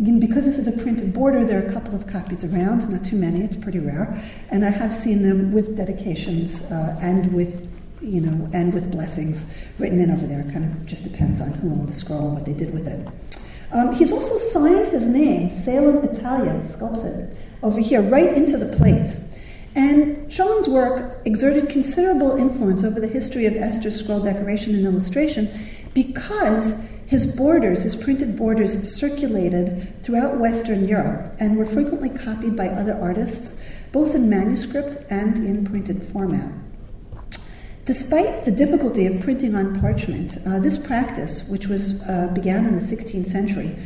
[0.00, 3.04] Again, because this is a printed border, there are a couple of copies around, not
[3.04, 4.18] too many, it's pretty rare.
[4.50, 7.68] And I have seen them with dedications uh, and with
[8.00, 10.40] you know, and with blessings written in over there.
[10.40, 12.88] It kind of just depends on who owned the scroll and what they did with
[12.88, 13.06] it.
[13.72, 19.14] Um, he's also signed his name, Shalom Italia, sculpted over here, right into the plate.
[19.74, 25.50] And Shalom's work exerted considerable influence over the history of Esther's scroll decoration and illustration
[25.92, 32.68] because his borders, his printed borders, circulated throughout Western Europe and were frequently copied by
[32.68, 36.52] other artists, both in manuscript and in printed format.
[37.84, 42.76] Despite the difficulty of printing on parchment, uh, this practice, which was uh, began in
[42.76, 43.76] the 16th century,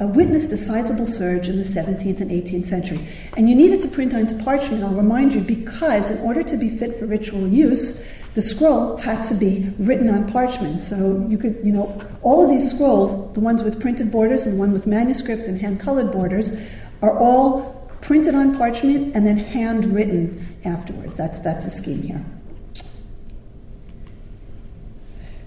[0.00, 3.06] uh, witnessed a sizable surge in the 17th and 18th century.
[3.36, 6.76] And you needed to print onto parchment, I'll remind you, because in order to be
[6.76, 10.80] fit for ritual use, the scroll had to be written on parchment.
[10.80, 14.56] So you could, you know, all of these scrolls, the ones with printed borders and
[14.56, 16.66] the one with manuscript and hand colored borders,
[17.02, 21.16] are all printed on parchment and then handwritten afterwards.
[21.16, 22.24] That's, that's the scheme here.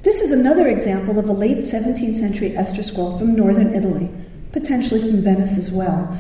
[0.03, 4.07] This is another example of a late 17th century Esther scroll from northern Italy,
[4.51, 6.15] potentially from Venice as well.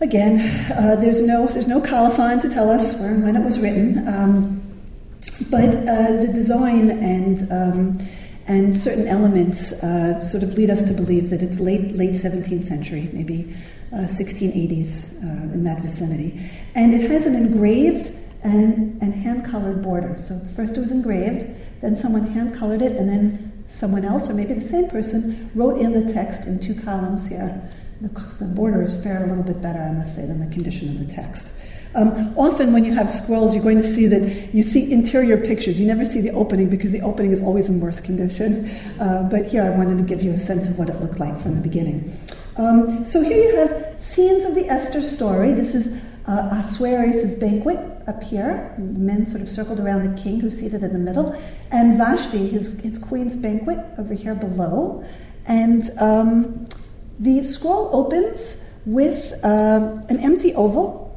[0.00, 0.40] Again,
[0.72, 4.06] uh, there's no there's no colophon to tell us where and when it was written,
[4.06, 4.59] um,
[5.48, 8.08] but uh, the design and um,
[8.46, 12.64] and certain elements uh, sort of lead us to believe that it's late late 17th
[12.64, 13.54] century, maybe
[13.92, 18.10] 1680s uh, uh, in that vicinity, and it has an engraved
[18.42, 20.16] and, and hand colored border.
[20.18, 24.34] So first it was engraved, then someone hand colored it, and then someone else, or
[24.34, 27.70] maybe the same person, wrote in the text in two columns here.
[28.00, 31.06] The, the borders fare a little bit better, I must say, than the condition of
[31.06, 31.59] the text.
[31.94, 35.80] Um, often, when you have scrolls, you're going to see that you see interior pictures.
[35.80, 38.70] You never see the opening because the opening is always in worse condition.
[39.00, 41.40] Uh, but here, I wanted to give you a sense of what it looked like
[41.40, 42.16] from the beginning.
[42.56, 45.52] Um, so here you have scenes of the Esther story.
[45.52, 50.82] This is uh, banquet up here, men sort of circled around the king who's seated
[50.82, 51.32] in the middle,
[51.70, 55.04] and Vashti, his, his queen's banquet, over here below.
[55.46, 56.68] And um,
[57.18, 61.09] the scroll opens with uh, an empty oval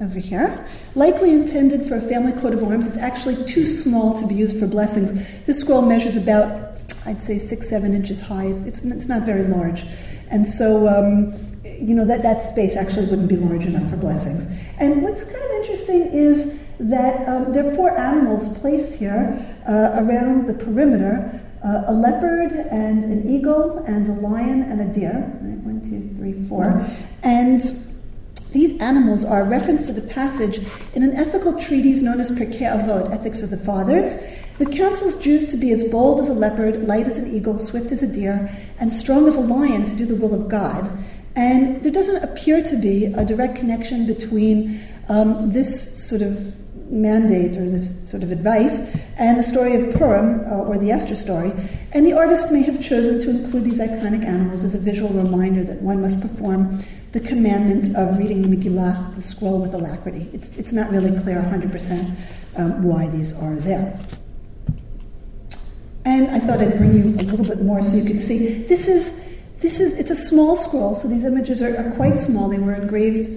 [0.00, 2.86] over here, likely intended for a family coat of arms.
[2.86, 5.44] It's actually too small to be used for blessings.
[5.44, 8.46] This scroll measures about, I'd say, six, seven inches high.
[8.46, 9.84] It's, it's, it's not very large.
[10.30, 11.34] And so, um,
[11.64, 14.46] you know, that, that space actually wouldn't be large enough for blessings.
[14.78, 20.02] And what's kind of interesting is that um, there are four animals placed here uh,
[20.02, 25.38] around the perimeter uh, a leopard and an eagle and a lion and a deer.
[25.42, 25.58] Right?
[25.58, 26.86] One, two, three, four.
[27.22, 27.60] And
[28.52, 30.58] these animals are a reference to the passage
[30.94, 34.26] in an ethical treatise known as Pirkei Avot, Ethics of the Fathers,
[34.58, 37.92] that counsels Jews to be as bold as a leopard, light as an eagle, swift
[37.92, 40.90] as a deer, and strong as a lion to do the will of God.
[41.36, 46.56] And there doesn't appear to be a direct connection between um, this sort of
[46.90, 51.14] mandate or this sort of advice and the story of Purim uh, or the Esther
[51.14, 51.52] story.
[51.92, 55.62] And the artist may have chosen to include these iconic animals as a visual reminder
[55.64, 56.82] that one must perform
[57.12, 60.28] the commandment of reading the Megillah, the scroll, with alacrity.
[60.32, 63.98] It's, it's not really clear 100% um, why these are there.
[66.04, 68.62] And I thought I'd bring you a little bit more so you could see.
[68.64, 72.48] This is, this is it's a small scroll, so these images are, are quite small.
[72.48, 73.28] They were engraved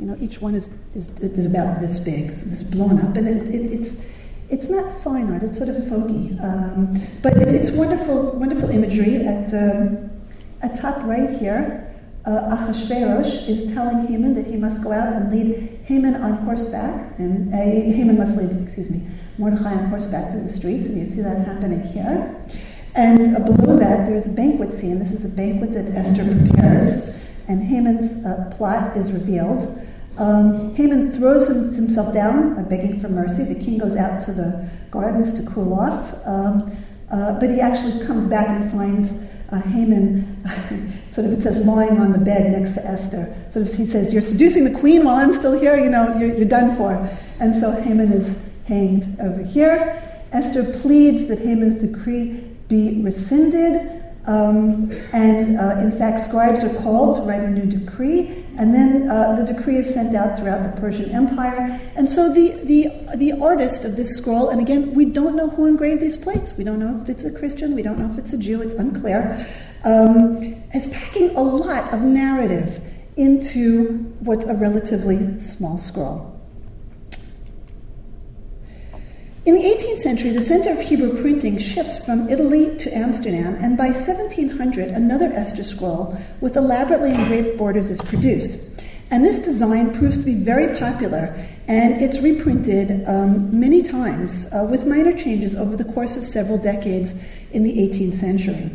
[0.00, 3.28] you know, each one is, is, is about this big, so this blown up, and
[3.28, 4.10] it, it, it's
[4.48, 9.16] it's not fine art; it's sort of folky, um, but it, it's wonderful, wonderful imagery.
[9.16, 10.10] At um,
[10.62, 11.89] at top right here,
[12.24, 17.18] uh, Achashverosh is telling Haman that he must go out and lead Haman on horseback,
[17.18, 19.06] and uh, Haman must lead, excuse me,
[19.38, 22.36] Mordechai on horseback through the streets, and you see that happening here.
[22.94, 24.98] And uh, below that, there's a banquet scene.
[24.98, 29.80] This is the banquet that Esther prepares, and Haman's uh, plot is revealed.
[30.18, 33.44] Um, Haman throws himself down, uh, begging for mercy.
[33.44, 36.76] The king goes out to the gardens to cool off, um,
[37.10, 40.44] uh, but he actually comes back and finds uh, Haman,
[41.10, 43.34] sort of, it says, lying on the bed next to Esther.
[43.50, 46.34] Sort of, he says, You're seducing the queen while I'm still here, you know, you're,
[46.34, 46.94] you're done for.
[47.40, 50.02] And so Haman is hanged over here.
[50.32, 54.00] Esther pleads that Haman's decree be rescinded.
[54.26, 59.10] Um, and uh, in fact, scribes are called to write a new decree, and then
[59.10, 61.80] uh, the decree is sent out throughout the Persian Empire.
[61.96, 65.66] And so the, the, the artist of this scroll, and again, we don't know who
[65.66, 66.56] engraved these plates.
[66.56, 68.74] We don't know if it's a Christian, we don't know if it's a Jew, it's
[68.74, 69.46] unclear.
[69.84, 72.82] Um, it's packing a lot of narrative
[73.16, 76.39] into what's a relatively small scroll.
[79.46, 83.74] In the 18th century, the center of Hebrew printing shifts from Italy to Amsterdam, and
[83.74, 88.82] by 1700, another Esther scroll with elaborately engraved borders is produced.
[89.10, 91.34] And this design proves to be very popular,
[91.66, 96.58] and it's reprinted um, many times uh, with minor changes over the course of several
[96.58, 98.70] decades in the 18th century.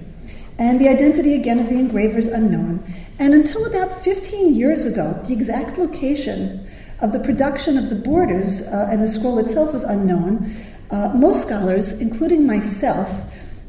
[0.58, 2.84] And the identity again of the engraver is unknown.
[3.20, 6.68] And until about 15 years ago, the exact location
[7.02, 10.56] of the production of the borders, uh, and the scroll itself was unknown,
[10.92, 13.10] uh, most scholars, including myself,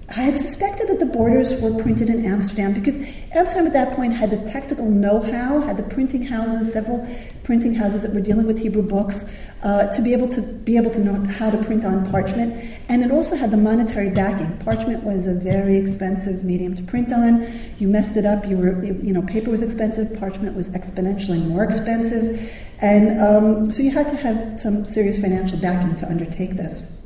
[0.08, 2.96] I had suspected that the borders were printed in Amsterdam because
[3.32, 7.08] Amsterdam at that point had the technical know-how, had the printing houses, several
[7.42, 10.92] printing houses that were dealing with Hebrew books, uh, to be able to be able
[10.92, 12.54] to know how to print on parchment,
[12.88, 14.56] and it also had the monetary backing.
[14.58, 17.48] Parchment was a very expensive medium to print on.
[17.78, 21.64] You messed it up, you were you know paper was expensive, parchment was exponentially more
[21.64, 27.02] expensive, and um, so you had to have some serious financial backing to undertake this.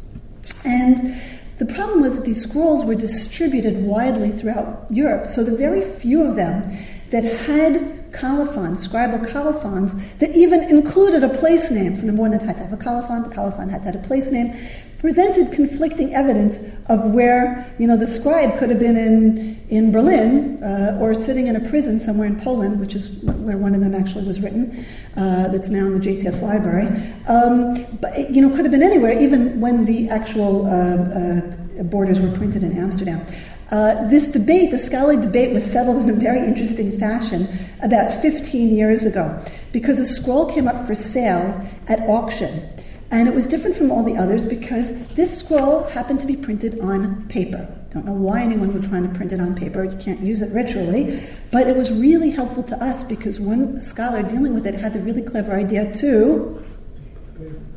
[0.67, 1.19] And
[1.61, 6.23] the problem was that these scrolls were distributed widely throughout Europe, so the very few
[6.23, 6.75] of them
[7.11, 11.97] that had colophons, scribal colophons, that even included a place name.
[11.97, 14.07] So number one, it had to have a colophon, the colophon had to have a
[14.07, 14.57] place name,
[15.01, 20.63] presented conflicting evidence of where, you know, the scribe could have been in, in Berlin
[20.63, 23.95] uh, or sitting in a prison somewhere in Poland, which is where one of them
[23.95, 24.85] actually was written,
[25.17, 26.87] uh, that's now in the JTS library.
[27.29, 32.21] Um, but, you know, could have been anywhere, even when the actual uh, uh borders
[32.21, 33.25] were printed in Amsterdam.
[33.71, 37.49] Uh, this debate, the scholarly debate, was settled in a very interesting fashion
[37.83, 42.69] about 15 years ago because a scroll came up for sale at auction.
[43.13, 46.79] And it was different from all the others because this scroll happened to be printed
[46.81, 47.69] on paper.
[47.93, 49.83] Don't know why anyone would try to print it on paper.
[49.83, 51.29] You can't use it ritually.
[51.51, 55.01] But it was really helpful to us because one scholar dealing with it had the
[55.01, 56.65] really clever idea to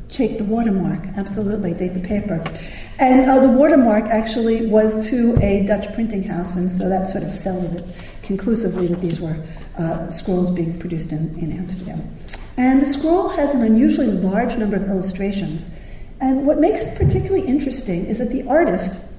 [0.08, 1.04] check the watermark.
[1.16, 2.44] Absolutely, date the paper.
[3.00, 7.24] And uh, the watermark actually was to a Dutch printing house, and so that sort
[7.24, 7.84] of settled it
[8.24, 9.36] conclusively that these were
[9.78, 12.02] uh, scrolls being produced in, in Amsterdam.
[12.56, 15.74] And the scroll has an unusually large number of illustrations.
[16.20, 19.16] And what makes it particularly interesting is that the artist,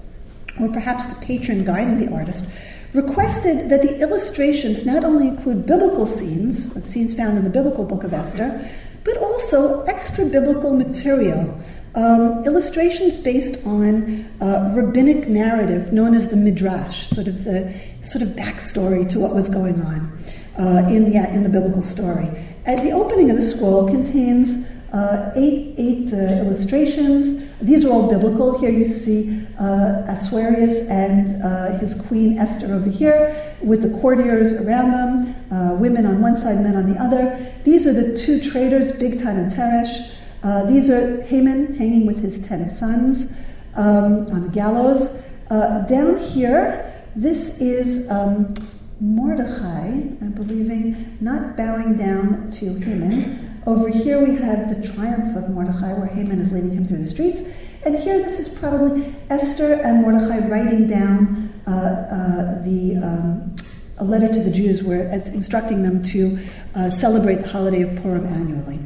[0.60, 2.52] or perhaps the patron guiding the artist,
[2.94, 8.04] requested that the illustrations not only include biblical scenes, scenes found in the biblical book
[8.06, 8.68] of Esther,
[9.04, 11.60] but also extra biblical material,
[11.96, 17.74] um, illustrations based on uh, rabbinic narrative known as the midrash, sort of the
[18.04, 20.18] sort of backstory to what was going on
[20.60, 22.30] uh, in, yeah, in the biblical story.
[22.66, 28.10] At the opening of the scroll contains uh, eight, eight uh, illustrations These are all
[28.10, 28.60] biblical.
[28.60, 34.54] Here you see uh, Ahasuerus and uh, his queen Esther over here with the courtiers
[34.66, 37.46] around them, women on one side, men on the other.
[37.64, 40.15] These are the two traders, Bigtan and Teresh.
[40.46, 43.42] Uh, these are Haman hanging with his ten sons
[43.74, 45.28] um, on the gallows.
[45.50, 48.54] Uh, down here, this is um,
[49.00, 53.60] Mordechai, I'm believing, not bowing down to Haman.
[53.66, 57.10] Over here we have the triumph of Mordechai, where Haman is leading him through the
[57.10, 57.52] streets.
[57.84, 63.56] And here this is probably Esther and Mordechai writing down uh, uh, the um,
[63.98, 66.38] a letter to the Jews, where it's instructing them to
[66.76, 68.80] uh, celebrate the holiday of Purim annually.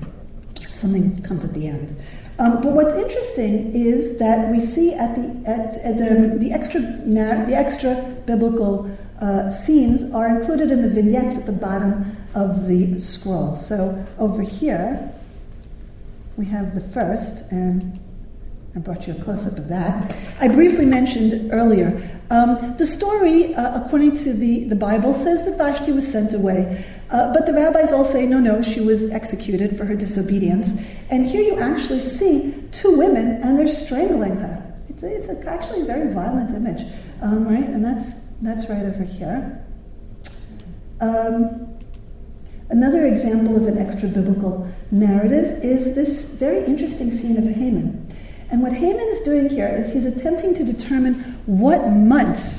[0.80, 1.96] Something comes at the end.
[2.40, 6.80] Um, but what's interesting is that we see at the at, at the, the extra
[6.80, 12.98] the extra biblical uh, scenes are included in the vignettes at the bottom of the
[13.00, 13.58] scroll.
[13.58, 15.14] So over here,
[16.38, 18.00] we have the first, and
[18.74, 20.16] I brought you a close up of that.
[20.40, 22.10] I briefly mentioned earlier.
[22.30, 26.86] Um, the story, uh, according to the, the Bible, says that Vashti was sent away.
[27.12, 30.88] Uh, but the rabbis all say, no, no, she was executed for her disobedience.
[31.10, 34.74] And here you actually see two women, and they're strangling her.
[34.90, 36.86] It's, it's a, actually a very violent image,
[37.22, 37.64] um, right?
[37.64, 39.66] And that's that's right over here.
[41.02, 41.78] Um,
[42.70, 48.08] another example of an extra biblical narrative is this very interesting scene of Haman.
[48.52, 52.59] And what Haman is doing here is he's attempting to determine what month,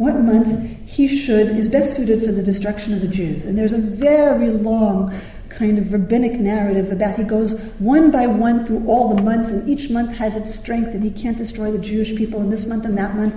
[0.00, 3.44] what month he should is best suited for the destruction of the Jews.
[3.44, 5.14] And there's a very long
[5.50, 9.68] kind of rabbinic narrative about he goes one by one through all the months, and
[9.68, 12.86] each month has its strength, and he can't destroy the Jewish people in this month
[12.86, 13.34] and that month.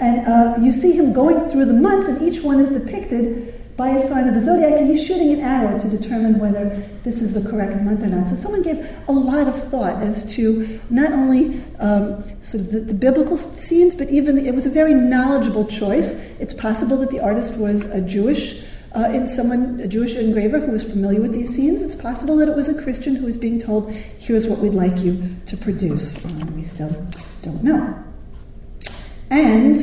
[0.00, 3.90] And uh, you see him going through the months, and each one is depicted by
[3.90, 6.68] a sign of the zodiac, and he's shooting an arrow to determine whether
[7.04, 8.28] this is the correct month or not.
[8.28, 12.80] So someone gave a lot of thought as to not only um, sort of the,
[12.80, 16.38] the, biblical scenes, but even it was a very knowledgeable choice.
[16.38, 18.68] It's possible that the artist was a Jewish.
[18.94, 22.48] Uh, in someone, a Jewish engraver who was familiar with these scenes, it's possible that
[22.48, 26.22] it was a Christian who was being told, "Here's what we'd like you to produce."
[26.26, 26.94] Um, we still
[27.40, 28.04] don't know.
[29.30, 29.78] And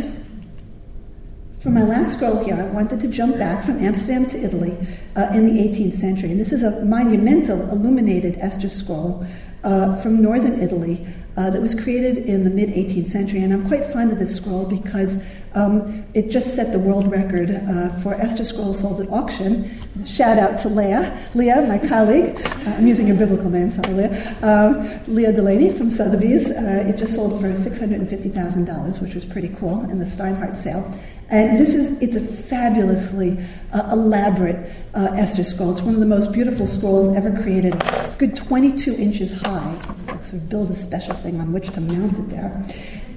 [1.60, 4.78] for my last scroll here, I wanted to jump back from Amsterdam to Italy
[5.16, 6.32] uh, in the 18th century.
[6.32, 9.26] And this is a monumental illuminated Esther scroll
[9.64, 11.06] uh, from northern Italy
[11.36, 13.44] uh, that was created in the mid 18th century.
[13.44, 17.52] And I'm quite fond of this scroll because um, it just set the world record
[17.52, 19.70] uh, for Esther scrolls sold at auction.
[20.06, 22.36] Shout out to Leah, Leah, my colleague.
[22.46, 24.38] Uh, I'm using your biblical name, sorry, Leah.
[24.42, 26.52] Um, Leah Delaney from Sotheby's.
[26.52, 30.98] Uh, it just sold for $650,000, which was pretty cool in the Steinhardt sale.
[31.30, 33.38] And this is, it's a fabulously
[33.72, 35.72] uh, elaborate uh, Esther scroll.
[35.72, 37.76] It's one of the most beautiful scrolls ever created.
[37.76, 39.96] It's good 22 inches high.
[40.24, 42.66] So build a special thing on which to mount it there.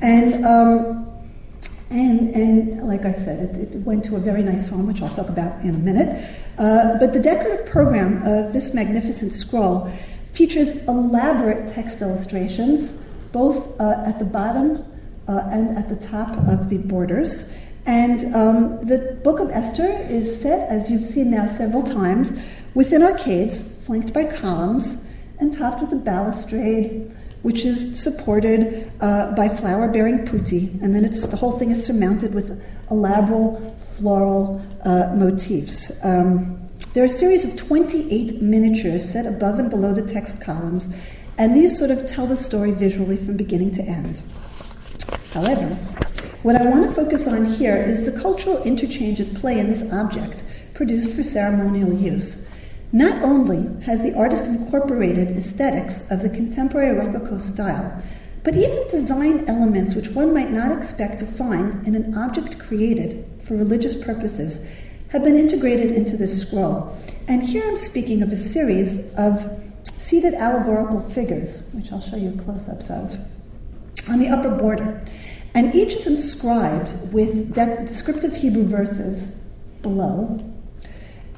[0.03, 1.09] And, um,
[1.91, 5.15] and, and like I said, it, it, went to a very nice home, which I'll
[5.15, 6.29] talk about in a minute.
[6.59, 9.91] Uh, but the decorative program of this magnificent scroll
[10.33, 14.85] features elaborate text illustrations, both uh, at the bottom
[15.29, 17.55] uh, and at the top of the borders.
[17.85, 22.41] And um, the book of Esther is set, as you've seen now several times,
[22.75, 27.11] within arcades, flanked by columns, and topped with a balustrade,
[27.43, 30.79] which is supported uh, by flower bearing putti.
[30.81, 36.03] And then the whole thing is surmounted with elaborate floral uh, motifs.
[36.05, 36.59] Um,
[36.95, 40.95] there are a series of 28 miniatures set above and below the text columns,
[41.39, 44.23] and these sort of tell the story visually from beginning to end.
[45.33, 45.77] However,
[46.43, 49.93] what I want to focus on here is the cultural interchange at play in this
[49.93, 50.43] object,
[50.75, 52.51] produced for ceremonial use.
[52.93, 58.03] Not only has the artist incorporated aesthetics of the contemporary Rococo style,
[58.43, 63.25] but even design elements which one might not expect to find in an object created
[63.45, 64.69] for religious purposes
[65.11, 66.99] have been integrated into this scroll.
[67.29, 72.33] And here I'm speaking of a series of seated allegorical figures, which I'll show you
[72.45, 73.19] close ups of,
[74.11, 75.05] on the upper border.
[75.55, 79.49] And each is inscribed with de- descriptive Hebrew verses
[79.83, 80.41] below.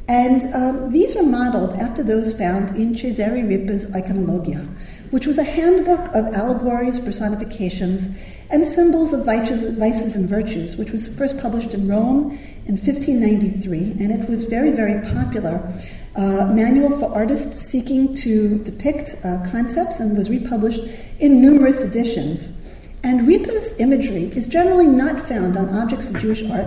[0.07, 4.69] And um, these are modeled after those found in Cesare Ripa's Iconologia,
[5.11, 8.19] which was a handbook of allegories, personifications,
[8.51, 14.05] and symbols of vices, vices and virtues, which was first published in Rome in 1593,
[14.05, 15.73] and it was very, very popular.
[16.15, 20.83] Uh, manual for artists seeking to depict uh, concepts and was republished
[21.19, 22.64] in numerous editions.
[23.05, 26.67] And Ripa's imagery is generally not found on objects of Jewish art,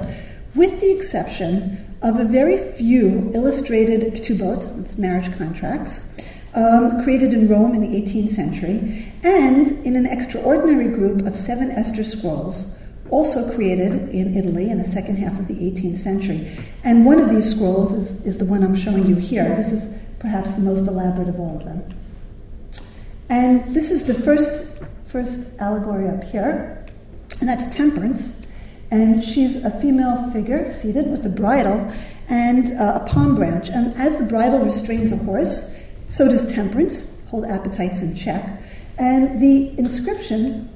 [0.55, 6.19] with the exception of a very few illustrated ketubot, marriage contracts,
[6.53, 11.71] um, created in Rome in the 18th century, and in an extraordinary group of seven
[11.71, 12.79] Esther scrolls,
[13.09, 16.57] also created in Italy in the second half of the 18th century.
[16.83, 19.55] And one of these scrolls is, is the one I'm showing you here.
[19.55, 21.83] This is perhaps the most elaborate of all of them.
[23.29, 26.85] And this is the first, first allegory up here,
[27.39, 28.47] and that's temperance.
[28.89, 31.91] And she's a female figure seated with a bridle
[32.29, 33.69] and uh, a palm branch.
[33.69, 38.61] And as the bridle restrains a horse, so does temperance, hold appetites in check.
[38.97, 40.69] And the inscription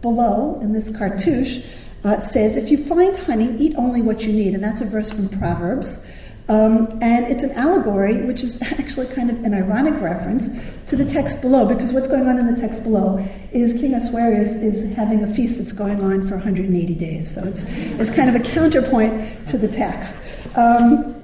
[0.00, 1.66] below in this cartouche
[2.02, 4.54] uh, says, If you find honey, eat only what you need.
[4.54, 6.10] And that's a verse from Proverbs.
[6.50, 11.04] Um, and it's an allegory, which is actually kind of an ironic reference to the
[11.04, 15.22] text below, because what's going on in the text below is King Ahasuerus is having
[15.22, 17.32] a feast that's going on for 180 days.
[17.32, 20.28] So it's, it's kind of a counterpoint to the text.
[20.58, 21.22] Um,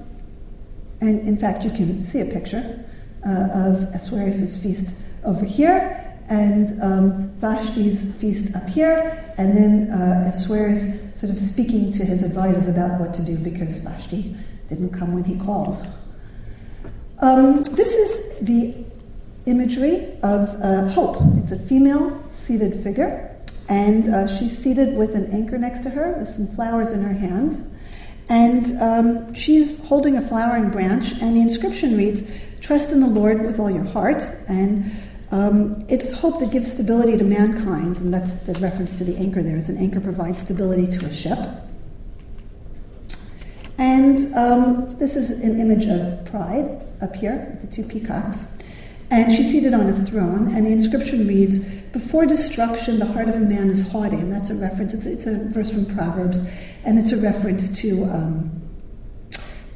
[1.01, 2.85] and in fact, you can see a picture
[3.27, 10.29] uh, of Ahasuerus' feast over here, and um, Vashti's feast up here, and then uh,
[10.29, 14.37] Ahasuerus sort of speaking to his advisors about what to do because Vashti
[14.69, 15.85] didn't come when he called.
[17.21, 18.75] Um, this is the
[19.47, 21.19] imagery of uh, Hope.
[21.39, 23.35] It's a female seated figure,
[23.69, 27.15] and uh, she's seated with an anchor next to her with some flowers in her
[27.15, 27.73] hand.
[28.29, 32.29] And um, she's holding a flowering branch, and the inscription reads,
[32.61, 34.25] Trust in the Lord with all your heart.
[34.49, 34.91] And
[35.31, 39.43] um, it's hope that gives stability to mankind, and that's the reference to the anchor
[39.43, 39.57] there.
[39.57, 41.39] Is an anchor provides stability to a ship.
[43.79, 48.63] And um, this is an image of pride up here, the two peacocks.
[49.11, 53.37] And she's seated on a throne, and the inscription reads, Before destruction, the heart of
[53.37, 54.17] a man is haughty.
[54.17, 56.51] And that's a reference, it's, it's a verse from Proverbs,
[56.85, 58.63] and it's a reference to, um,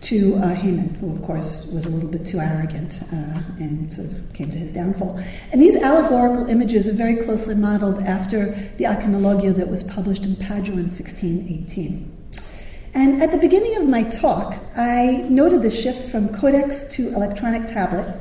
[0.01, 4.11] to uh, Haman, who, of course, was a little bit too arrogant uh, and sort
[4.11, 5.23] of came to his downfall.
[5.53, 8.47] And these allegorical images are very closely modeled after
[8.79, 12.20] the iconologia that was published in Padua in 1618.
[12.93, 17.69] And at the beginning of my talk, I noted the shift from codex to electronic
[17.69, 18.21] tablet,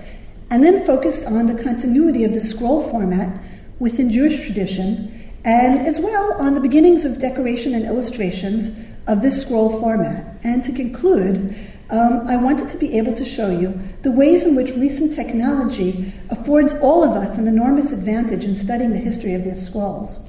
[0.51, 3.41] and then focused on the continuity of the scroll format
[3.79, 9.43] within Jewish tradition, and as well on the beginnings of decoration and illustrations of this
[9.43, 10.37] scroll format.
[10.43, 11.55] And to conclude,
[11.89, 16.13] um, I wanted to be able to show you the ways in which recent technology
[16.29, 20.28] affords all of us an enormous advantage in studying the history of these scrolls.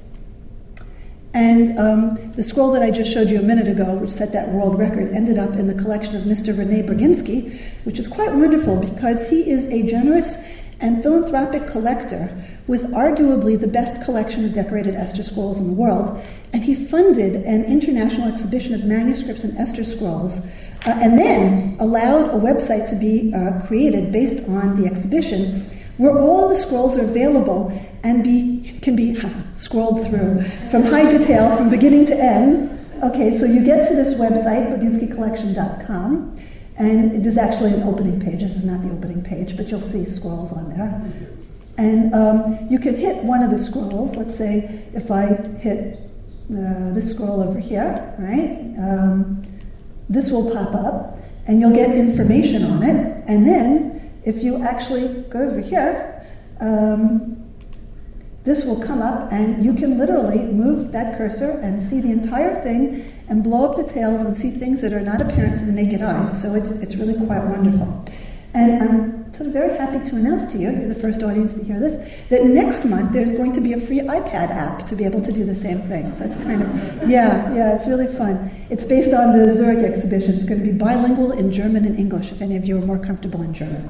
[1.33, 4.49] And um, the scroll that I just showed you a minute ago, which set that
[4.49, 6.57] world record, ended up in the collection of Mr.
[6.57, 10.49] Rene Braginsky, which is quite wonderful because he is a generous
[10.81, 16.21] and philanthropic collector with arguably the best collection of decorated Esther scrolls in the world.
[16.51, 20.51] And he funded an international exhibition of manuscripts and Esther scrolls,
[20.85, 25.65] uh, and then allowed a website to be uh, created based on the exhibition
[25.97, 27.71] where all the scrolls are available
[28.03, 29.19] and be, can be
[29.53, 32.77] scrolled through from high detail from beginning to end.
[33.03, 36.39] Okay, so you get to this website, braginskycollection.com,
[36.77, 38.41] and there's actually an opening page.
[38.41, 41.01] This is not the opening page, but you'll see scrolls on there.
[41.77, 44.15] And um, you can hit one of the scrolls.
[44.15, 45.27] Let's say if I
[45.59, 45.99] hit
[46.51, 48.75] uh, this scroll over here, right?
[48.77, 49.41] Um,
[50.09, 51.17] this will pop up,
[51.47, 53.23] and you'll get information on it.
[53.27, 56.25] And then if you actually go over here,
[56.59, 57.37] um,
[58.43, 62.61] this will come up and you can literally move that cursor and see the entire
[62.63, 66.01] thing and blow up details and see things that are not apparent to the naked
[66.01, 66.27] eye.
[66.29, 68.05] So it's, it's really quite wonderful.
[68.53, 71.63] And I'm sort of very happy to announce to you, you're the first audience to
[71.63, 71.95] hear this,
[72.29, 75.31] that next month there's going to be a free iPad app to be able to
[75.31, 76.11] do the same thing.
[76.11, 78.51] So it's kind of, yeah, yeah, it's really fun.
[78.69, 80.35] It's based on the Zurich exhibition.
[80.35, 82.99] It's going to be bilingual in German and English, if any of you are more
[82.99, 83.89] comfortable in German.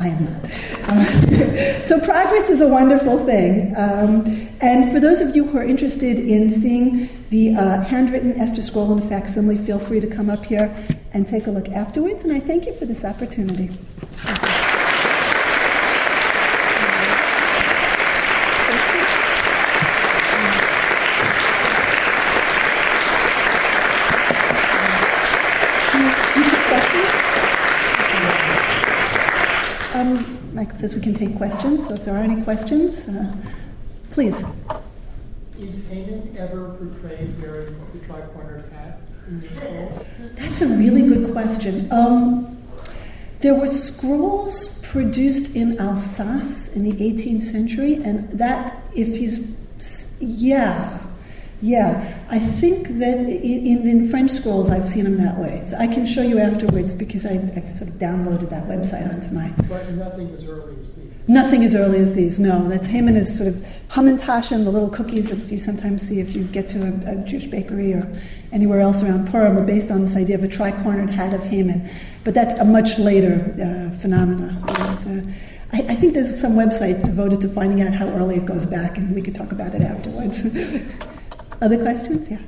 [0.00, 1.86] I am not.
[1.90, 3.74] So progress is a wonderful thing.
[3.76, 8.62] Um, and for those of you who are interested in seeing the uh, handwritten Esther
[8.62, 10.74] Scroll in facsimile, feel free to come up here
[11.12, 12.22] and take a look afterwards.
[12.22, 13.70] And I thank you for this opportunity.
[30.60, 33.34] Michael says we can take questions, so if there are any questions, uh,
[34.10, 34.36] please.
[35.58, 39.00] Is Haman ever portrayed wearing the tri-cornered hat?
[39.26, 40.04] In the?
[40.34, 41.90] That's a really good question.
[41.90, 42.58] Um,
[43.40, 49.56] there were scrolls produced in Alsace in the 18th century, and that, if he's,
[50.20, 50.99] yeah,
[51.62, 55.60] Yeah, I think that in, in, French scrolls I've seen them that way.
[55.64, 59.34] So I can show you afterwards because I, I sort of downloaded that website onto
[59.34, 59.52] my.
[59.68, 61.28] But nothing as early as these.
[61.28, 62.38] Nothing as early as these.
[62.38, 63.54] No, that Haman is sort of
[63.90, 67.44] Hamantaschen, the little cookies that you sometimes see if you get to a, a Jewish
[67.44, 68.10] bakery or
[68.52, 71.90] anywhere else around Purim are based on this idea of a tri-cornered hat of Haman.
[72.24, 74.64] But that's a much later uh, phenomenon.
[74.70, 75.32] uh,
[75.72, 78.96] I, I, think there's some website devoted to finding out how early it goes back,
[78.96, 80.40] and we could talk about it afterwards.
[81.60, 82.30] Other questions?
[82.30, 82.38] Yeah.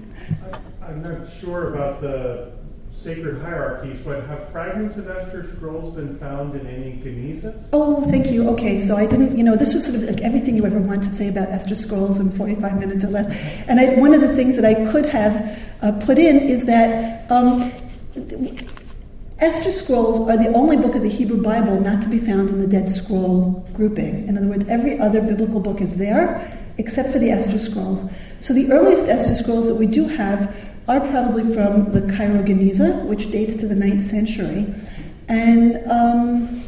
[0.80, 2.52] I, am not sure about the
[2.94, 7.68] sacred hierarchies, but have fragments of Esther scrolls been found in any Genizas?
[7.72, 8.48] Oh, thank you.
[8.50, 11.02] Okay, so I didn't, you know, this was sort of like everything you ever want
[11.02, 13.26] to say about Esther scrolls in 45 minutes or less.
[13.68, 17.30] And I, one of the things that I could have uh, put in is that
[17.30, 17.70] um,
[19.38, 22.60] Esther scrolls are the only book of the Hebrew Bible not to be found in
[22.60, 24.28] the Dead Scroll grouping.
[24.28, 28.16] In other words, every other biblical book is there except for the Esther scrolls.
[28.40, 30.54] So the earliest Esther scrolls that we do have
[30.88, 34.74] are probably from the Cairo Geniza, which dates to the 9th century.
[35.28, 36.64] And um,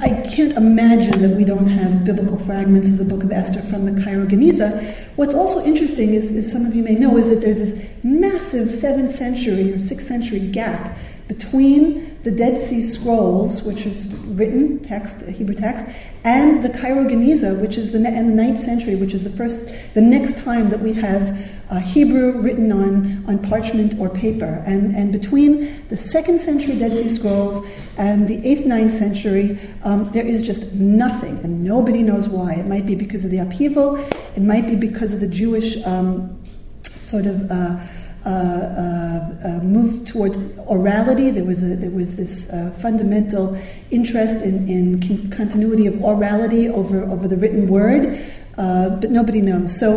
[0.00, 3.84] I can't imagine that we don't have biblical fragments of the book of Esther from
[3.84, 4.96] the Cairo Geniza.
[5.14, 8.68] What's also interesting is, as some of you may know, is that there's this massive
[8.68, 10.96] 7th century or 6th century gap
[11.30, 15.86] between the Dead Sea Scrolls, which is written text, Hebrew text,
[16.24, 19.70] and the Cairo Geniza, which is the in the ninth century, which is the first,
[19.94, 24.64] the next time that we have uh, Hebrew written on, on parchment or paper.
[24.66, 27.64] And, and between the second century Dead Sea Scrolls
[27.96, 32.54] and the eighth, ninth century, um, there is just nothing, and nobody knows why.
[32.54, 33.98] It might be because of the upheaval,
[34.34, 36.42] it might be because of the Jewish um,
[36.82, 37.48] sort of.
[37.48, 37.78] Uh,
[38.24, 40.36] uh, uh, uh, towards
[40.68, 41.32] orality.
[41.32, 42.50] There was a, there was this
[42.82, 43.58] fundamental
[43.90, 48.20] interest in, in continuity of orality over over the written word,
[48.56, 49.78] but nobody knows.
[49.78, 49.96] So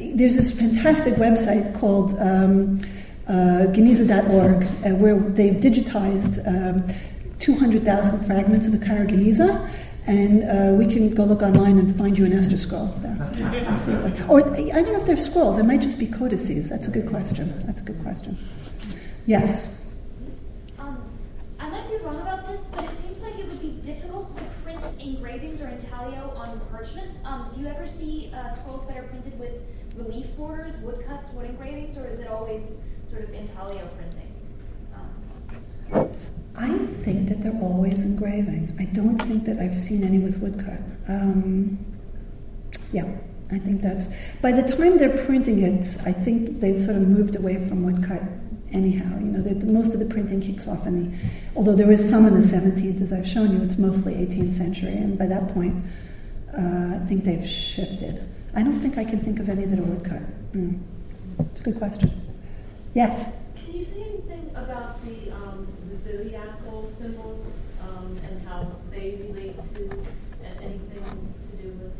[0.00, 2.14] there's this fantastic website called.
[2.18, 2.80] Um,
[3.30, 4.64] Geniza.org,
[4.98, 6.82] where they've digitized um,
[7.38, 9.70] 200,000 fragments of the Cairo Geniza,
[10.06, 13.16] and uh, we can go look online and find you an Esther scroll there.
[13.66, 14.24] Absolutely.
[14.28, 15.58] Or I don't know if they're scrolls.
[15.58, 16.68] It might just be codices.
[16.70, 17.66] That's a good question.
[17.66, 18.38] That's a good question.
[19.26, 19.94] Yes.
[20.78, 21.02] Um,
[21.58, 24.44] I might be wrong about this, but it seems like it would be difficult to
[24.64, 27.18] print engravings or intaglio on parchment.
[27.24, 29.54] Um, do you ever see uh, scrolls that are printed with
[29.96, 32.64] relief borders, woodcuts, wood engravings, or is it always
[33.08, 34.34] sort of intaglio printing?
[35.92, 36.10] Um,
[36.56, 38.76] I think that they're always engraving.
[38.78, 40.80] I don't think that I've seen any with woodcut.
[41.08, 41.78] Um,
[42.92, 43.06] yeah,
[43.50, 44.14] I think that's.
[44.42, 48.22] By the time they're printing it, I think they've sort of moved away from woodcut
[48.72, 49.18] anyhow.
[49.18, 51.18] You know, most of the printing kicks off in the.
[51.56, 54.92] Although there is some in the 17th, as I've shown you, it's mostly 18th century,
[54.92, 55.84] and by that point,
[56.56, 58.26] uh, I think they've shifted.
[58.54, 60.22] I don't think I can think of any that are woodcut.
[60.52, 60.80] Mm.
[61.38, 62.10] It's a good question.
[62.94, 63.36] Yes?
[63.56, 65.19] Can you say anything about the
[66.10, 70.04] zodiacal symbols um, and how they relate to
[70.62, 71.92] anything to do with?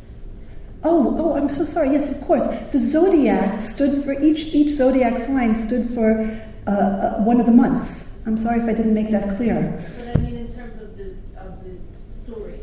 [0.82, 1.90] Oh, oh, I'm so sorry.
[1.90, 2.46] Yes, of course.
[2.70, 6.22] The zodiac stood for each each zodiac sign stood for
[6.66, 8.26] uh, uh, one of the months.
[8.26, 9.82] I'm sorry if I didn't make that clear.
[9.96, 11.76] But I mean, in terms of the of the
[12.12, 12.60] story.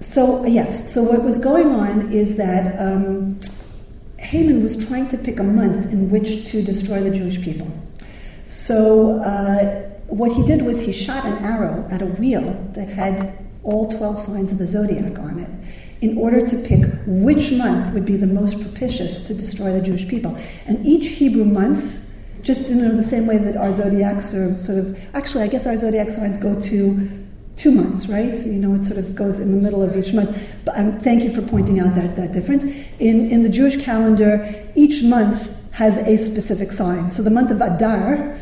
[0.00, 0.92] So yes.
[0.92, 3.40] So what was going on is that um,
[4.18, 7.70] Haman was trying to pick a month in which to destroy the Jewish people.
[8.46, 9.20] So.
[9.22, 13.90] Uh, what he did was he shot an arrow at a wheel that had all
[13.90, 15.48] 12 signs of the zodiac on it
[16.00, 20.06] in order to pick which month would be the most propitious to destroy the Jewish
[20.06, 20.36] people.
[20.66, 22.00] And each Hebrew month,
[22.42, 25.78] just in the same way that our zodiacs are sort of, actually, I guess our
[25.78, 27.24] zodiac signs go to
[27.56, 28.36] two months, right?
[28.36, 30.36] So, you know, it sort of goes in the middle of each month.
[30.64, 32.64] But um, thank you for pointing out that, that difference.
[32.98, 37.10] In, in the Jewish calendar, each month has a specific sign.
[37.10, 38.38] So the month of Adar,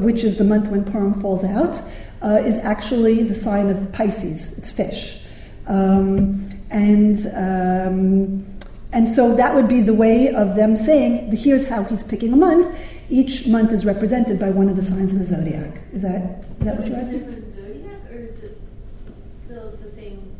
[0.00, 1.80] which is the month when Purim falls out,
[2.22, 4.58] uh, is actually the sign of Pisces.
[4.58, 5.24] It's fish.
[5.66, 8.46] Um, and um,
[8.92, 12.36] and so that would be the way of them saying, here's how he's picking a
[12.36, 12.78] month.
[13.10, 15.82] Each month is represented by one of the signs of the zodiac.
[15.92, 17.18] Is that is that so what you're asking?
[17.18, 18.58] Different zodiac, or is it
[19.44, 20.34] still the same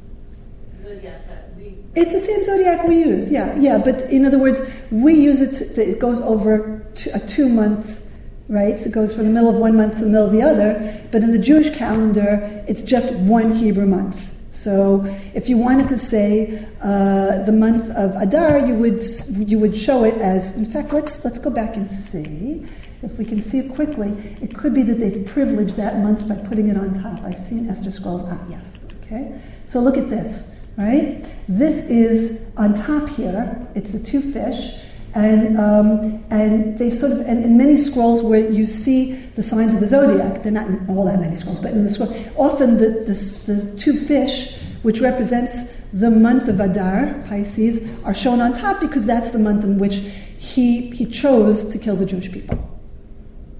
[0.83, 1.79] zodiac that we?
[1.95, 3.31] It's the same zodiac we use.
[3.31, 3.79] Yeah, yeah.
[3.79, 5.75] But in other words, we use it.
[5.75, 8.04] To, it goes over a two month
[8.49, 8.79] right?
[8.79, 11.03] So it goes from the middle of one month to the middle of the other.
[11.11, 14.31] But in the Jewish calendar, it's just one Hebrew month.
[14.53, 19.03] So if you wanted to say uh, the month of Adar, you would
[19.37, 20.57] you would show it as.
[20.57, 22.65] In fact, let's let's go back and see
[23.03, 24.11] if we can see it quickly.
[24.41, 27.21] It could be that they've privileged that month by putting it on top.
[27.25, 28.23] I've seen Esther scrolls.
[28.27, 28.65] Ah, yes.
[29.03, 29.41] Okay.
[29.67, 30.55] So look at this.
[30.77, 31.25] right?
[31.49, 33.67] This is on top here.
[33.75, 34.81] It's the two fish,
[35.15, 39.73] and um, and they sort of and in many scrolls where you see the signs
[39.73, 42.79] of the zodiac, they're not in all that many scrolls, but in the scroll, often
[42.79, 48.53] the the, the two fish, which represents the month of Adar, Pisces, are shown on
[48.55, 49.97] top because that's the month in which
[50.39, 52.59] he he chose to kill the Jewish people.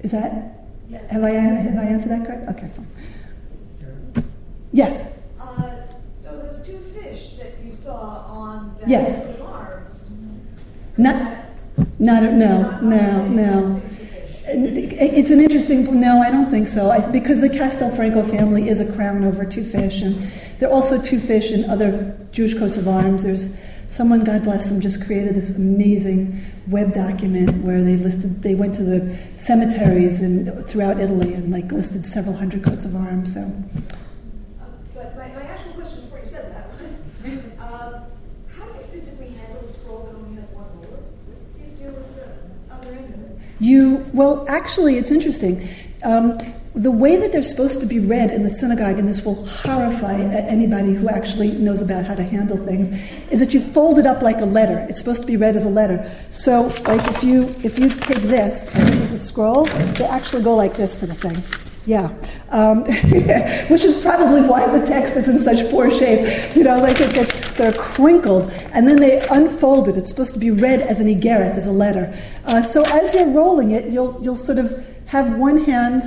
[0.01, 0.67] Is that
[1.09, 2.49] have I have I answered that correct?
[2.51, 4.25] Okay, fine.
[4.73, 5.29] Yes.
[5.41, 5.71] Uh,
[6.15, 9.39] so those two fish that you saw on the Yes.
[9.41, 10.21] arms.
[10.97, 11.34] Not,
[12.05, 13.81] not, no, not no, no.
[13.81, 13.91] fish.
[14.47, 16.91] It's an interesting, no, I don't think so.
[16.91, 21.01] I, because the Castelfranco family is a crown over two fish, and there are also
[21.01, 23.25] two fish in other Jewish coats of arms.
[23.25, 28.55] There's someone, God bless them, just created this amazing web document where they listed, they
[28.55, 33.33] went to the cemeteries and throughout Italy and like listed several hundred coats of arms.
[33.35, 36.93] So Uh, But my, my actual question before you said that was,
[37.59, 37.91] um,
[38.57, 41.03] how do you physically handle a scroll that only has one ruler?
[41.55, 43.39] Do you deal with the other end of it?
[43.65, 45.67] You, well, actually, it's interesting.
[46.03, 46.37] Um,
[46.75, 50.21] the way that they're supposed to be read in the synagogue, and this will horrify
[50.21, 52.91] anybody who actually knows about how to handle things,
[53.31, 54.87] is that you fold it up like a letter.
[54.91, 56.11] It's supposed to be read as a letter.
[56.31, 60.43] So, like if you if you take this, and this is the scroll, they actually
[60.43, 61.74] go like this to the thing.
[61.87, 62.15] Yeah,
[62.49, 62.85] um,
[63.69, 66.57] which is probably why the text is in such poor shape.
[66.57, 69.97] You know, like it gets they're crinkled, and then they unfold it.
[69.97, 72.19] It's supposed to be read as an egeret, as a letter.
[72.47, 76.03] Uh, so as you're rolling it, you'll you'll sort of have one hand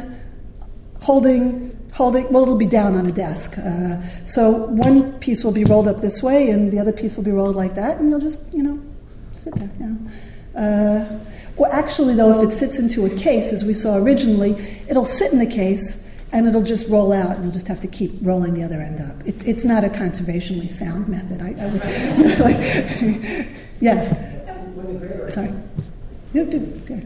[1.01, 5.63] holding holding well it'll be down on a desk uh, so one piece will be
[5.63, 8.19] rolled up this way and the other piece will be rolled like that and you'll
[8.19, 8.80] just you know
[9.34, 9.97] sit there you know
[10.61, 11.19] uh,
[11.58, 14.51] well actually though if it sits into a case as we saw originally
[14.89, 17.88] it'll sit in the case and it'll just roll out and you'll just have to
[17.88, 19.26] keep rolling the other end up.
[19.26, 21.41] It, it's not a conservationally sound method.
[21.41, 22.60] I, I would, like,
[23.80, 24.12] yes.
[24.76, 25.53] When the greater, sorry
[26.34, 26.99] You do- yeah.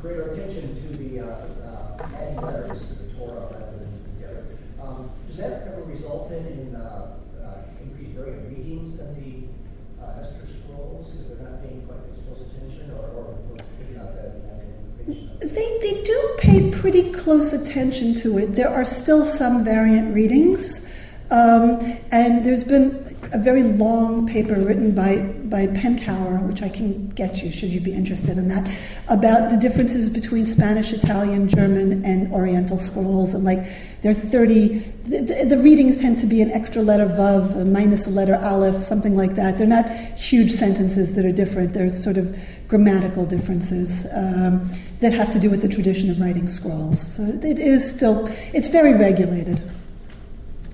[0.00, 1.26] greater attention to the uh,
[1.66, 4.46] uh, adding letters to the Torah rather than together,
[4.80, 10.20] um, does that ever result in, in uh, uh, increased variant readings than the uh,
[10.20, 14.14] Esther scrolls if they're not paying quite as close attention or, or, or picking out
[14.14, 14.70] that natural
[15.02, 15.38] information?
[15.40, 18.54] They, they do pay pretty close attention to it.
[18.54, 20.94] There are still some variant readings,
[21.30, 27.08] um, and there's been a very long paper written by, by Penkower, which I can
[27.10, 28.70] get you should you be interested in that,
[29.08, 33.34] about the differences between Spanish, Italian, German, and Oriental scrolls.
[33.34, 33.66] And like,
[34.02, 38.10] there are 30, the, the, readings tend to be an extra letter vav, minus a
[38.10, 39.58] letter aleph, something like that.
[39.58, 41.72] They're not huge sentences that are different.
[41.72, 44.70] They're sort of grammatical differences um,
[45.00, 47.16] that have to do with the tradition of writing scrolls.
[47.16, 49.62] So it is still, it's very regulated.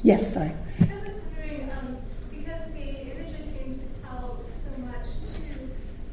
[0.03, 0.35] Yes.
[0.35, 1.99] I was wondering, um,
[2.31, 5.05] because the images seem to tell so much
[5.37, 5.71] too,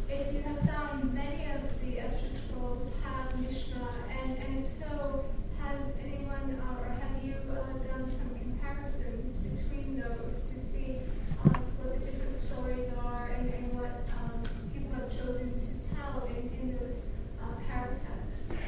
[0.10, 3.90] if you have found many of the Esther scrolls have Mishnah,
[4.24, 5.24] and, and if so,
[5.62, 10.98] has anyone uh, or have you uh, done some comparisons between those to see
[11.46, 16.28] um, what the different stories are and, and what um, people have chosen to tell
[16.36, 17.00] in, in those
[17.42, 18.60] uh, paratexts?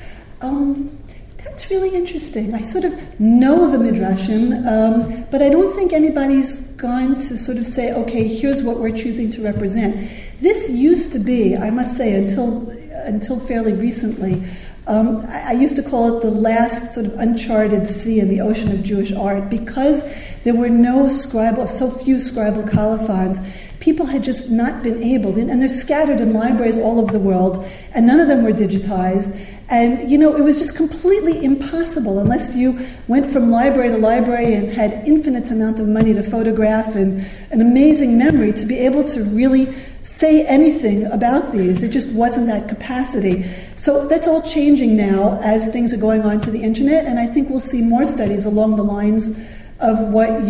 [0.41, 0.97] Um,
[1.43, 2.53] that's really interesting.
[2.53, 7.57] I sort of know the Midrashim, um, but I don't think anybody's gone to sort
[7.57, 10.09] of say, okay, here's what we're choosing to represent.
[10.41, 12.69] This used to be, I must say, until
[13.03, 14.43] until fairly recently,
[14.87, 18.41] um, I, I used to call it the last sort of uncharted sea in the
[18.41, 20.03] ocean of Jewish art because
[20.43, 23.39] there were no scribal, so few scribal colophons
[23.79, 27.65] people had just not been able, and they're scattered in libraries all over the world,
[27.93, 29.39] and none of them were digitized.
[29.69, 34.55] And you know, it was just completely impossible unless you went from library to library
[34.55, 39.03] and had infinite amount of money to photograph and an amazing memory to be able
[39.03, 39.71] to really
[40.01, 41.81] say anything about these.
[41.81, 43.43] There just wasn't that capacity.
[43.75, 47.27] So that's all changing now as things are going on to the internet, and I
[47.27, 49.39] think we'll see more studies along the lines
[49.79, 50.45] of what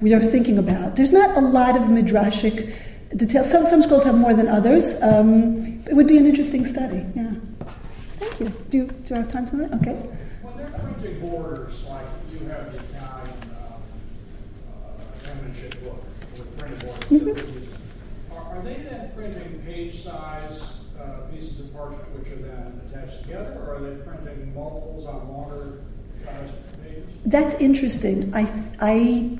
[0.00, 0.96] you're you're thinking about.
[0.96, 2.74] There's not a lot of midrashic
[3.16, 3.50] details.
[3.50, 5.02] Some some scrolls have more than others.
[5.02, 7.04] Um, it would be an interesting study.
[7.14, 7.32] Yeah.
[8.18, 8.48] Thank you.
[8.70, 9.72] Do you, do I have time for it?
[9.74, 9.92] Okay.
[10.42, 13.82] When they're printing borders, like you have the Italian um,
[14.72, 18.34] uh, penmanship book with printed borders, Mm-hmm.
[18.34, 23.52] are, are they then printing page-size uh, pieces of parchment which are then attached together,
[23.60, 25.80] or are they printing multiples on longer
[26.24, 26.50] size
[26.82, 27.04] pages?
[27.24, 28.32] That's interesting.
[28.34, 28.48] I
[28.80, 29.38] I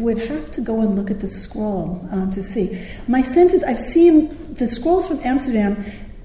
[0.00, 2.86] would have to go and look at the scroll um, to see.
[3.06, 5.84] My sense is I've seen the scrolls from Amsterdam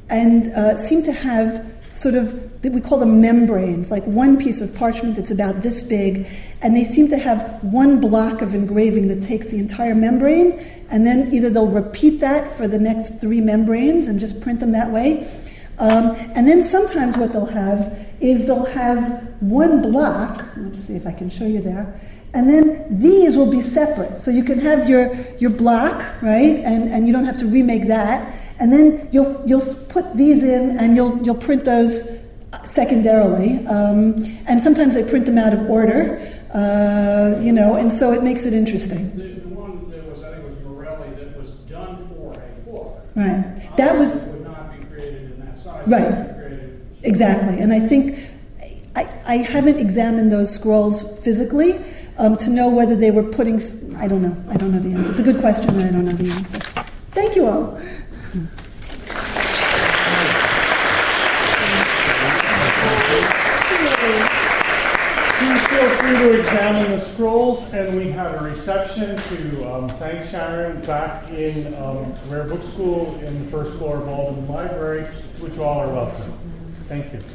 [0.10, 4.62] and uh, seem to have sort of that we call them membranes, like one piece
[4.62, 6.26] of parchment that's about this big,
[6.62, 10.54] and they seem to have one block of engraving that takes the entire membrane,
[10.90, 14.72] and then either they'll repeat that for the next three membranes and just print them
[14.72, 15.28] that way.
[15.78, 20.46] Um, and then sometimes what they'll have is they'll have one block.
[20.56, 22.00] Let's see if I can show you there.
[22.34, 24.20] And then these will be separate.
[24.20, 26.60] So you can have your, your block, right?
[26.60, 28.36] And, and you don't have to remake that.
[28.60, 32.26] And then you'll, you'll put these in and you'll, you'll print those
[32.66, 33.66] secondarily.
[33.68, 36.20] Um, and sometimes they print them out of order,
[36.54, 39.10] uh, you know, and so it makes it interesting.
[39.12, 42.72] The, the one that was, I think it was Marelli, that was done for a
[42.72, 43.02] book.
[43.16, 43.76] Right.
[43.78, 44.12] That was.
[44.14, 45.88] Would not be created in that size.
[45.88, 46.30] Right.
[47.06, 48.18] Exactly, and I think
[48.96, 51.78] I, I haven't examined those scrolls physically
[52.18, 53.60] um, to know whether they were putting.
[53.98, 54.36] I don't know.
[54.50, 55.12] I don't know the answer.
[55.12, 56.60] It's a good question, and I don't know the answer.
[57.12, 57.80] Thank you all.
[65.38, 70.30] Please feel free to examine the scrolls, and we have a reception to um, thank
[70.30, 75.04] Sharon back in um, Rare Book School in the first floor of Alden Library,
[75.40, 76.32] which all are welcome.
[76.88, 77.24] Thank you.